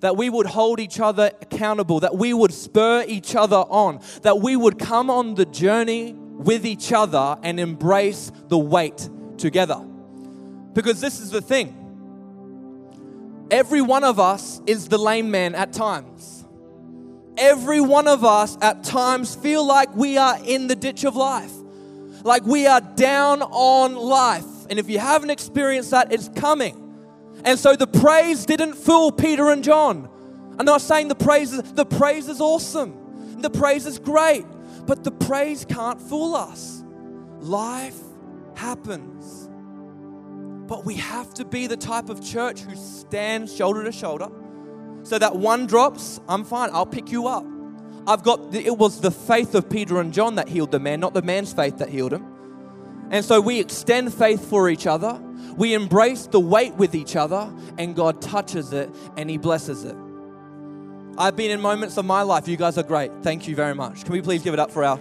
that 0.00 0.16
we 0.16 0.30
would 0.30 0.46
hold 0.46 0.80
each 0.80 1.00
other 1.00 1.30
accountable, 1.40 2.00
that 2.00 2.16
we 2.16 2.32
would 2.32 2.52
spur 2.52 3.04
each 3.06 3.34
other 3.34 3.56
on, 3.56 4.00
that 4.22 4.40
we 4.40 4.56
would 4.56 4.78
come 4.78 5.10
on 5.10 5.34
the 5.34 5.46
journey 5.46 6.12
with 6.12 6.66
each 6.66 6.92
other 6.92 7.36
and 7.42 7.58
embrace 7.58 8.30
the 8.48 8.58
weight 8.58 9.08
together. 9.38 9.78
Because 10.74 11.00
this 11.00 11.20
is 11.20 11.30
the 11.30 11.40
thing 11.40 11.85
every 13.50 13.80
one 13.80 14.04
of 14.04 14.18
us 14.18 14.60
is 14.66 14.88
the 14.88 14.98
lame 14.98 15.30
man 15.30 15.54
at 15.54 15.72
times. 15.72 16.44
Every 17.36 17.80
one 17.80 18.08
of 18.08 18.24
us 18.24 18.56
at 18.62 18.82
times 18.82 19.34
feel 19.34 19.66
like 19.66 19.94
we 19.94 20.16
are 20.16 20.38
in 20.44 20.68
the 20.68 20.76
ditch 20.76 21.04
of 21.04 21.16
life, 21.16 21.52
like 22.24 22.44
we 22.44 22.66
are 22.66 22.80
down 22.80 23.42
on 23.42 23.94
life. 23.94 24.44
And 24.70 24.78
if 24.78 24.88
you 24.88 24.98
haven't 24.98 25.30
experienced 25.30 25.90
that, 25.90 26.12
it's 26.12 26.28
coming. 26.30 26.82
And 27.44 27.58
so 27.58 27.76
the 27.76 27.86
praise 27.86 28.46
didn't 28.46 28.74
fool 28.74 29.12
Peter 29.12 29.50
and 29.50 29.62
John. 29.62 30.08
I'm 30.58 30.64
not 30.64 30.80
saying 30.80 31.08
the 31.08 31.14
praise 31.14 31.52
is, 31.52 31.62
the 31.74 31.84
praise 31.84 32.28
is 32.28 32.40
awesome. 32.40 33.40
The 33.42 33.50
praise 33.50 33.84
is 33.84 33.98
great, 33.98 34.46
but 34.86 35.04
the 35.04 35.10
praise 35.10 35.66
can't 35.66 36.00
fool 36.00 36.34
us. 36.34 36.82
Life 37.40 38.00
happens. 38.54 39.45
But 40.66 40.84
we 40.84 40.94
have 40.94 41.32
to 41.34 41.44
be 41.44 41.66
the 41.66 41.76
type 41.76 42.08
of 42.08 42.24
church 42.24 42.60
who 42.60 42.74
stands 42.76 43.54
shoulder 43.54 43.84
to 43.84 43.92
shoulder. 43.92 44.28
So 45.04 45.18
that 45.18 45.36
one 45.36 45.66
drops, 45.66 46.20
I'm 46.28 46.44
fine, 46.44 46.70
I'll 46.72 46.86
pick 46.86 47.12
you 47.12 47.28
up. 47.28 47.46
I've 48.08 48.22
got, 48.22 48.52
the, 48.52 48.64
it 48.64 48.76
was 48.76 49.00
the 49.00 49.10
faith 49.10 49.54
of 49.54 49.68
Peter 49.68 50.00
and 50.00 50.12
John 50.12 50.36
that 50.36 50.48
healed 50.48 50.72
the 50.72 50.80
man, 50.80 51.00
not 51.00 51.14
the 51.14 51.22
man's 51.22 51.52
faith 51.52 51.78
that 51.78 51.88
healed 51.88 52.12
him. 52.12 52.26
And 53.10 53.24
so 53.24 53.40
we 53.40 53.60
extend 53.60 54.12
faith 54.12 54.48
for 54.48 54.68
each 54.68 54.86
other. 54.86 55.20
We 55.56 55.74
embrace 55.74 56.26
the 56.26 56.40
weight 56.40 56.74
with 56.74 56.94
each 56.94 57.16
other, 57.16 57.52
and 57.78 57.94
God 57.94 58.20
touches 58.20 58.72
it 58.72 58.90
and 59.16 59.30
He 59.30 59.38
blesses 59.38 59.84
it. 59.84 59.96
I've 61.16 61.36
been 61.36 61.50
in 61.50 61.60
moments 61.60 61.96
of 61.96 62.04
my 62.04 62.22
life. 62.22 62.46
You 62.46 62.56
guys 62.56 62.76
are 62.76 62.82
great. 62.82 63.10
Thank 63.22 63.48
you 63.48 63.54
very 63.54 63.74
much. 63.74 64.04
Can 64.04 64.12
we 64.12 64.20
please 64.20 64.42
give 64.42 64.52
it 64.54 64.60
up 64.60 64.70
for 64.70 64.84
our 64.84 65.00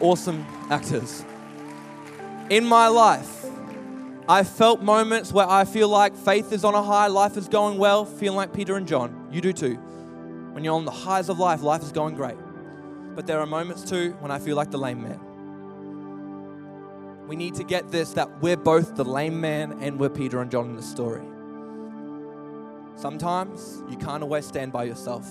awesome 0.00 0.44
actors? 0.68 1.24
In 2.50 2.64
my 2.64 2.88
life, 2.88 3.46
I 4.28 4.44
felt 4.44 4.82
moments 4.82 5.32
where 5.32 5.48
I 5.48 5.64
feel 5.64 5.88
like 5.88 6.14
faith 6.14 6.52
is 6.52 6.64
on 6.64 6.74
a 6.74 6.82
high, 6.82 7.06
life 7.06 7.36
is 7.36 7.48
going 7.48 7.78
well, 7.78 8.04
feeling 8.04 8.36
like 8.36 8.52
Peter 8.52 8.76
and 8.76 8.86
John. 8.86 9.28
You 9.32 9.40
do 9.40 9.52
too. 9.52 9.74
When 10.52 10.64
you're 10.64 10.74
on 10.74 10.84
the 10.84 10.90
highs 10.90 11.28
of 11.28 11.38
life, 11.38 11.62
life 11.62 11.82
is 11.82 11.92
going 11.92 12.14
great. 12.14 12.36
But 13.14 13.26
there 13.26 13.40
are 13.40 13.46
moments 13.46 13.88
too 13.88 14.12
when 14.20 14.30
I 14.30 14.38
feel 14.38 14.56
like 14.56 14.70
the 14.70 14.78
lame 14.78 15.02
man 15.02 15.20
we 17.28 17.36
need 17.36 17.54
to 17.54 17.62
get 17.62 17.90
this 17.90 18.14
that 18.14 18.40
we're 18.40 18.56
both 18.56 18.96
the 18.96 19.04
lame 19.04 19.38
man 19.38 19.76
and 19.82 20.00
we're 20.00 20.08
Peter 20.08 20.40
and 20.40 20.50
John 20.50 20.70
in 20.70 20.76
the 20.76 20.82
story. 20.82 21.22
Sometimes 22.96 23.82
you 23.90 23.98
can't 23.98 24.22
always 24.22 24.46
stand 24.46 24.72
by 24.72 24.84
yourself, 24.84 25.30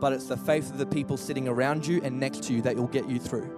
but 0.00 0.14
it's 0.14 0.26
the 0.26 0.38
faith 0.38 0.70
of 0.70 0.78
the 0.78 0.86
people 0.86 1.18
sitting 1.18 1.46
around 1.46 1.86
you 1.86 2.00
and 2.02 2.18
next 2.18 2.44
to 2.44 2.54
you 2.54 2.62
that 2.62 2.76
will 2.76 2.86
get 2.86 3.06
you 3.08 3.20
through. 3.20 3.54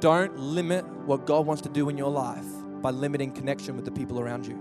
Don't 0.00 0.36
limit 0.36 0.84
what 1.06 1.26
God 1.26 1.46
wants 1.46 1.62
to 1.62 1.68
do 1.68 1.88
in 1.88 1.96
your 1.96 2.10
life 2.10 2.44
by 2.82 2.90
limiting 2.90 3.32
connection 3.32 3.76
with 3.76 3.84
the 3.84 3.90
people 3.90 4.20
around 4.20 4.46
you. 4.46 4.54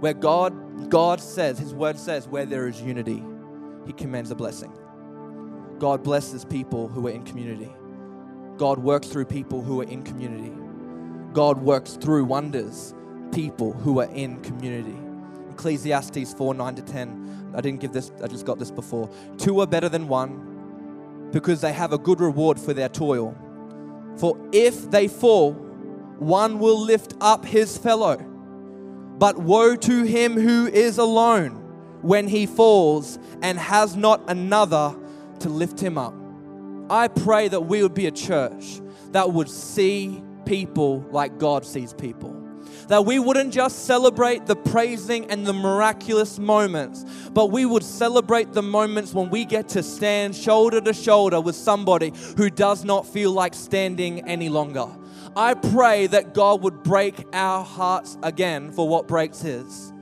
Where 0.00 0.14
God 0.14 0.90
God 0.90 1.20
says, 1.20 1.58
his 1.58 1.72
word 1.72 1.98
says, 1.98 2.28
where 2.28 2.44
there 2.44 2.68
is 2.68 2.80
unity, 2.80 3.22
he 3.86 3.92
commands 3.92 4.30
a 4.30 4.34
blessing. 4.34 4.72
God 5.78 6.02
blesses 6.02 6.44
people 6.44 6.88
who 6.88 7.06
are 7.06 7.10
in 7.10 7.24
community. 7.24 7.72
God 8.56 8.78
works 8.78 9.08
through 9.08 9.26
people 9.26 9.62
who 9.62 9.80
are 9.80 9.84
in 9.84 10.02
community. 10.02 10.52
God 11.32 11.60
works 11.60 11.94
through 11.94 12.24
wonders, 12.24 12.94
people 13.32 13.72
who 13.72 14.00
are 14.00 14.10
in 14.12 14.40
community. 14.42 14.96
Ecclesiastes 15.50 16.34
4 16.34 16.54
9 16.54 16.74
to 16.76 16.82
10. 16.82 17.52
I 17.54 17.60
didn't 17.60 17.80
give 17.80 17.92
this, 17.92 18.10
I 18.22 18.26
just 18.26 18.44
got 18.44 18.58
this 18.58 18.70
before. 18.70 19.10
Two 19.38 19.60
are 19.60 19.66
better 19.66 19.88
than 19.88 20.08
one 20.08 21.30
because 21.32 21.60
they 21.60 21.72
have 21.72 21.92
a 21.92 21.98
good 21.98 22.20
reward 22.20 22.60
for 22.60 22.72
their 22.72 22.88
toil. 22.88 23.36
For 24.16 24.38
if 24.52 24.90
they 24.90 25.08
fall, 25.08 25.52
one 26.18 26.58
will 26.58 26.80
lift 26.80 27.14
up 27.20 27.44
his 27.44 27.76
fellow. 27.76 28.16
But 29.18 29.38
woe 29.38 29.76
to 29.76 30.02
him 30.04 30.34
who 30.34 30.66
is 30.66 30.98
alone 30.98 31.60
when 32.02 32.28
he 32.28 32.46
falls 32.46 33.18
and 33.42 33.58
has 33.58 33.96
not 33.96 34.28
another 34.28 34.94
to 35.40 35.48
lift 35.48 35.80
him 35.80 35.96
up. 35.96 36.14
I 36.90 37.08
pray 37.08 37.48
that 37.48 37.62
we 37.62 37.82
would 37.82 37.94
be 37.94 38.06
a 38.06 38.10
church 38.10 38.80
that 39.12 39.32
would 39.32 39.48
see 39.48 40.22
people 40.44 41.06
like 41.10 41.38
God 41.38 41.64
sees 41.64 41.94
people. 41.94 42.40
That 42.88 43.06
we 43.06 43.18
wouldn't 43.18 43.54
just 43.54 43.86
celebrate 43.86 44.44
the 44.44 44.56
praising 44.56 45.30
and 45.30 45.46
the 45.46 45.54
miraculous 45.54 46.38
moments, 46.38 47.04
but 47.32 47.50
we 47.50 47.64
would 47.64 47.82
celebrate 47.82 48.52
the 48.52 48.62
moments 48.62 49.14
when 49.14 49.30
we 49.30 49.46
get 49.46 49.68
to 49.70 49.82
stand 49.82 50.34
shoulder 50.36 50.80
to 50.82 50.92
shoulder 50.92 51.40
with 51.40 51.56
somebody 51.56 52.12
who 52.36 52.50
does 52.50 52.84
not 52.84 53.06
feel 53.06 53.32
like 53.32 53.54
standing 53.54 54.28
any 54.28 54.50
longer. 54.50 54.88
I 55.36 55.54
pray 55.54 56.06
that 56.06 56.32
God 56.32 56.62
would 56.62 56.84
break 56.84 57.26
our 57.32 57.64
hearts 57.64 58.16
again 58.22 58.70
for 58.70 58.88
what 58.88 59.08
breaks 59.08 59.40
His. 59.40 59.92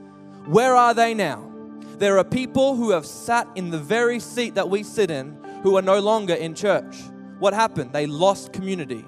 Where 0.45 0.75
are 0.75 0.93
they 0.93 1.15
now? 1.15 1.51
There 1.97 2.19
are 2.19 2.23
people 2.23 2.75
who 2.75 2.91
have 2.91 3.05
sat 3.05 3.47
in 3.55 3.71
the 3.71 3.79
very 3.79 4.19
seat 4.19 4.55
that 4.55 4.69
we 4.69 4.83
sit 4.83 5.09
in 5.09 5.37
who 5.63 5.75
are 5.75 5.81
no 5.81 5.99
longer 5.99 6.35
in 6.35 6.53
church. 6.53 6.97
What 7.39 7.53
happened? 7.53 7.93
They 7.93 8.05
lost 8.05 8.53
community. 8.53 9.05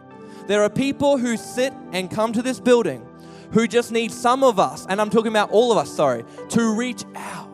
There 0.48 0.64
are 0.64 0.70
people 0.70 1.18
who 1.18 1.38
sit 1.38 1.74
and 1.92 2.10
come 2.10 2.34
to 2.34 2.42
this 2.42 2.60
building 2.60 3.08
who 3.52 3.68
just 3.68 3.92
need 3.92 4.12
some 4.12 4.44
of 4.44 4.60
us, 4.60 4.88
and 4.90 5.00
I'm 5.00 5.12
talking 5.12 5.32
about 5.32 5.52
all 5.52 5.72
of 5.72 5.78
us, 5.78 5.94
sorry, 5.94 6.26
to 6.50 6.76
reach 6.76 7.04
out. 7.16 7.50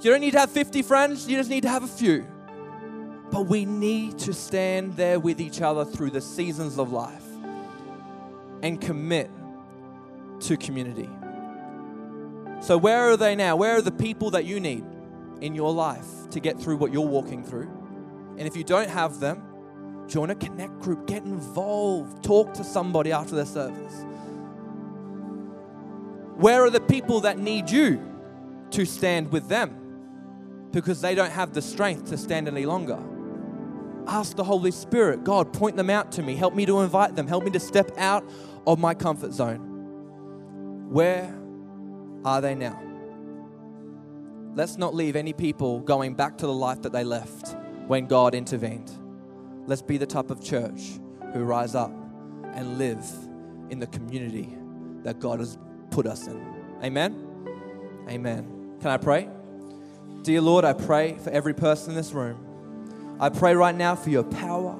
You 0.00 0.10
don't 0.10 0.20
need 0.20 0.32
to 0.32 0.40
have 0.40 0.50
50 0.50 0.82
friends, 0.82 1.26
you 1.26 1.36
just 1.36 1.50
need 1.50 1.62
to 1.62 1.68
have 1.68 1.82
a 1.82 1.88
few. 1.88 2.26
But 3.30 3.46
we 3.46 3.64
need 3.64 4.18
to 4.20 4.32
stand 4.32 4.96
there 4.96 5.18
with 5.18 5.40
each 5.40 5.62
other 5.62 5.84
through 5.84 6.10
the 6.10 6.20
seasons 6.20 6.78
of 6.78 6.92
life 6.92 7.23
and 8.64 8.80
commit 8.80 9.30
to 10.40 10.56
community. 10.56 11.08
So, 12.60 12.76
where 12.76 13.10
are 13.10 13.16
they 13.16 13.36
now? 13.36 13.54
Where 13.54 13.76
are 13.76 13.82
the 13.82 13.92
people 13.92 14.30
that 14.30 14.44
you 14.44 14.58
need? 14.58 14.84
in 15.40 15.54
your 15.54 15.72
life 15.72 16.30
to 16.30 16.40
get 16.40 16.58
through 16.58 16.76
what 16.76 16.92
you're 16.92 17.06
walking 17.06 17.44
through. 17.44 17.70
And 18.38 18.48
if 18.48 18.56
you 18.56 18.64
don't 18.64 18.88
have 18.88 19.20
them, 19.20 19.42
join 20.08 20.30
a 20.30 20.34
connect 20.34 20.80
group, 20.80 21.06
get 21.06 21.22
involved, 21.24 22.24
talk 22.24 22.54
to 22.54 22.64
somebody 22.64 23.12
after 23.12 23.34
their 23.34 23.46
service. 23.46 24.04
Where 26.36 26.62
are 26.62 26.70
the 26.70 26.80
people 26.80 27.20
that 27.20 27.38
need 27.38 27.70
you 27.70 28.02
to 28.70 28.84
stand 28.84 29.30
with 29.30 29.48
them 29.48 30.68
because 30.72 31.00
they 31.00 31.14
don't 31.14 31.30
have 31.30 31.52
the 31.52 31.62
strength 31.62 32.06
to 32.06 32.18
stand 32.18 32.48
any 32.48 32.66
longer? 32.66 32.98
Ask 34.06 34.36
the 34.36 34.44
Holy 34.44 34.70
Spirit, 34.70 35.24
God, 35.24 35.52
point 35.52 35.76
them 35.76 35.90
out 35.90 36.12
to 36.12 36.22
me. 36.22 36.36
Help 36.36 36.54
me 36.54 36.66
to 36.66 36.80
invite 36.80 37.16
them. 37.16 37.26
Help 37.26 37.44
me 37.44 37.50
to 37.52 37.60
step 37.60 37.90
out 37.96 38.28
of 38.66 38.78
my 38.78 38.94
comfort 38.94 39.32
zone. 39.32 40.88
Where 40.90 41.34
are 42.24 42.40
they 42.40 42.54
now? 42.54 42.80
Let's 44.54 44.78
not 44.78 44.94
leave 44.94 45.16
any 45.16 45.32
people 45.32 45.80
going 45.80 46.14
back 46.14 46.38
to 46.38 46.46
the 46.46 46.52
life 46.52 46.82
that 46.82 46.92
they 46.92 47.04
left 47.04 47.56
when 47.86 48.06
God 48.06 48.34
intervened. 48.34 48.90
Let's 49.66 49.82
be 49.82 49.96
the 49.98 50.06
type 50.06 50.30
of 50.30 50.42
church 50.42 51.00
who 51.32 51.42
rise 51.42 51.74
up 51.74 51.92
and 52.52 52.78
live 52.78 53.04
in 53.70 53.80
the 53.80 53.86
community 53.88 54.56
that 55.02 55.18
God 55.18 55.40
has 55.40 55.58
put 55.90 56.06
us 56.06 56.26
in. 56.28 56.40
Amen? 56.82 58.04
Amen. 58.08 58.76
Can 58.80 58.90
I 58.90 58.96
pray? 58.96 59.28
Dear 60.22 60.40
Lord, 60.40 60.64
I 60.64 60.72
pray 60.72 61.18
for 61.18 61.30
every 61.30 61.54
person 61.54 61.90
in 61.90 61.96
this 61.96 62.12
room. 62.12 63.16
I 63.20 63.28
pray 63.28 63.54
right 63.54 63.74
now 63.74 63.96
for 63.96 64.10
your 64.10 64.22
power. 64.22 64.78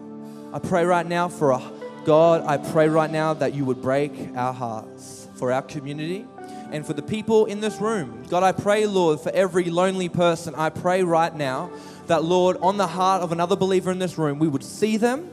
I 0.53 0.59
pray 0.59 0.85
right 0.85 1.07
now 1.07 1.29
for 1.29 1.51
a 1.51 1.59
God, 2.05 2.45
I 2.47 2.59
pray 2.59 2.89
right 2.89 3.11
now 3.11 3.33
that 3.35 3.55
you 3.55 3.65
would 3.65 3.81
break 3.81 4.13
our 4.37 4.53
hearts 4.53 5.27
for 5.37 5.51
our 5.53 5.63
community 5.63 6.27
and 6.71 6.87
for 6.87 6.93
the 6.93 7.03
people 7.03 7.47
in 7.47 7.61
this 7.61 7.81
room. 7.81 8.25
God, 8.29 8.43
I 8.43 8.53
pray, 8.53 8.87
Lord, 8.87 9.21
for 9.21 9.31
every 9.31 9.65
lonely 9.71 10.11
person, 10.11 10.55
I 10.55 10.69
pray 10.69 11.03
right 11.03 11.35
now 11.35 11.71
that, 12.07 12.23
Lord, 12.23 12.59
on 12.59 12.77
the 12.77 12.87
heart 12.87 13.23
of 13.23 13.33
another 13.33 13.57
believer 13.57 13.91
in 13.91 13.99
this 13.99 14.19
room, 14.19 14.39
we 14.39 14.49
would 14.49 14.65
see 14.65 14.99
them 14.99 15.31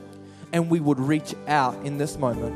and 0.54 0.70
we 0.70 0.80
would 0.80 1.00
reach 1.00 1.36
out 1.48 1.76
in 1.86 1.98
this 1.98 2.18
moment. 2.18 2.56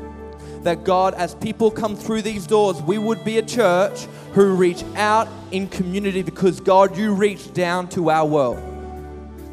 That 0.64 0.84
God, 0.84 1.14
as 1.14 1.34
people 1.34 1.70
come 1.70 1.94
through 1.94 2.22
these 2.22 2.46
doors, 2.46 2.80
we 2.82 2.96
would 2.96 3.22
be 3.22 3.36
a 3.38 3.42
church 3.42 4.06
who 4.32 4.54
reach 4.54 4.82
out 4.96 5.28
in 5.50 5.68
community 5.68 6.22
because 6.22 6.60
God, 6.60 6.96
you 6.96 7.14
reach 7.14 7.52
down 7.52 7.88
to 7.90 8.10
our 8.10 8.26
world. 8.26 8.75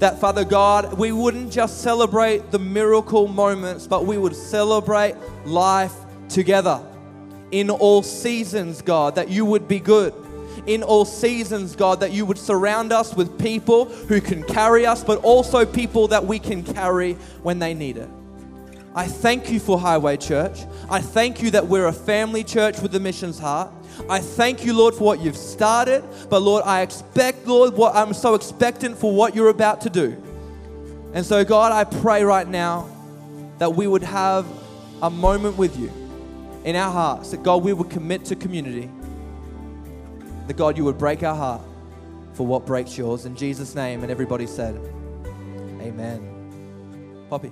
That, 0.03 0.19
Father 0.19 0.43
God, 0.43 0.95
we 0.99 1.13
wouldn't 1.13 1.49
just 1.49 1.79
celebrate 1.79 2.51
the 2.51 2.59
miracle 2.59 3.25
moments, 3.25 3.87
but 3.87 4.05
we 4.05 4.17
would 4.17 4.35
celebrate 4.35 5.15
life 5.45 5.93
together 6.27 6.81
in 7.51 7.69
all 7.69 8.03
seasons, 8.03 8.81
God, 8.81 9.15
that 9.15 9.29
you 9.29 9.45
would 9.45 9.65
be 9.65 9.79
good 9.79 10.13
in 10.67 10.83
all 10.83 11.05
seasons, 11.05 11.77
God, 11.77 12.01
that 12.01 12.11
you 12.11 12.25
would 12.25 12.37
surround 12.37 12.91
us 12.91 13.13
with 13.13 13.39
people 13.39 13.85
who 13.85 14.19
can 14.19 14.43
carry 14.43 14.85
us, 14.85 15.05
but 15.05 15.19
also 15.23 15.65
people 15.65 16.09
that 16.09 16.25
we 16.25 16.37
can 16.37 16.63
carry 16.63 17.13
when 17.41 17.59
they 17.59 17.73
need 17.73 17.95
it. 17.95 18.09
I 18.95 19.07
thank 19.07 19.51
you 19.51 19.59
for 19.59 19.79
Highway 19.79 20.17
Church. 20.17 20.65
I 20.89 20.99
thank 21.01 21.41
you 21.41 21.49
that 21.51 21.67
we're 21.67 21.87
a 21.87 21.93
family 21.93 22.43
church 22.43 22.79
with 22.79 22.93
a 22.95 22.99
missions 22.99 23.39
heart. 23.39 23.71
I 24.09 24.19
thank 24.19 24.63
you, 24.63 24.73
Lord, 24.73 24.93
for 24.93 25.03
what 25.03 25.19
you've 25.19 25.37
started, 25.37 26.03
but 26.29 26.41
Lord, 26.41 26.63
I 26.65 26.81
expect, 26.81 27.47
Lord, 27.47 27.73
what 27.73 27.95
I'm 27.95 28.13
so 28.13 28.35
expectant 28.35 28.97
for 28.97 29.13
what 29.15 29.35
you're 29.35 29.49
about 29.49 29.81
to 29.81 29.89
do. 29.89 30.21
And 31.13 31.25
so, 31.25 31.43
God, 31.43 31.71
I 31.71 31.83
pray 31.83 32.23
right 32.23 32.47
now 32.47 32.89
that 33.57 33.73
we 33.73 33.87
would 33.87 34.03
have 34.03 34.45
a 35.01 35.09
moment 35.09 35.57
with 35.57 35.77
you 35.79 35.91
in 36.63 36.75
our 36.75 36.91
hearts, 36.91 37.31
that 37.31 37.43
God, 37.43 37.63
we 37.63 37.73
would 37.73 37.89
commit 37.89 38.25
to 38.25 38.35
community, 38.35 38.89
that 40.47 40.57
God, 40.57 40.77
you 40.77 40.85
would 40.85 40.97
break 40.97 41.23
our 41.23 41.35
heart 41.35 41.61
for 42.33 42.45
what 42.45 42.65
breaks 42.65 42.97
yours. 42.97 43.25
In 43.25 43.35
Jesus' 43.35 43.75
name, 43.75 44.03
and 44.03 44.11
everybody 44.11 44.47
said, 44.47 44.75
Amen. 45.81 47.25
Poppy. 47.29 47.51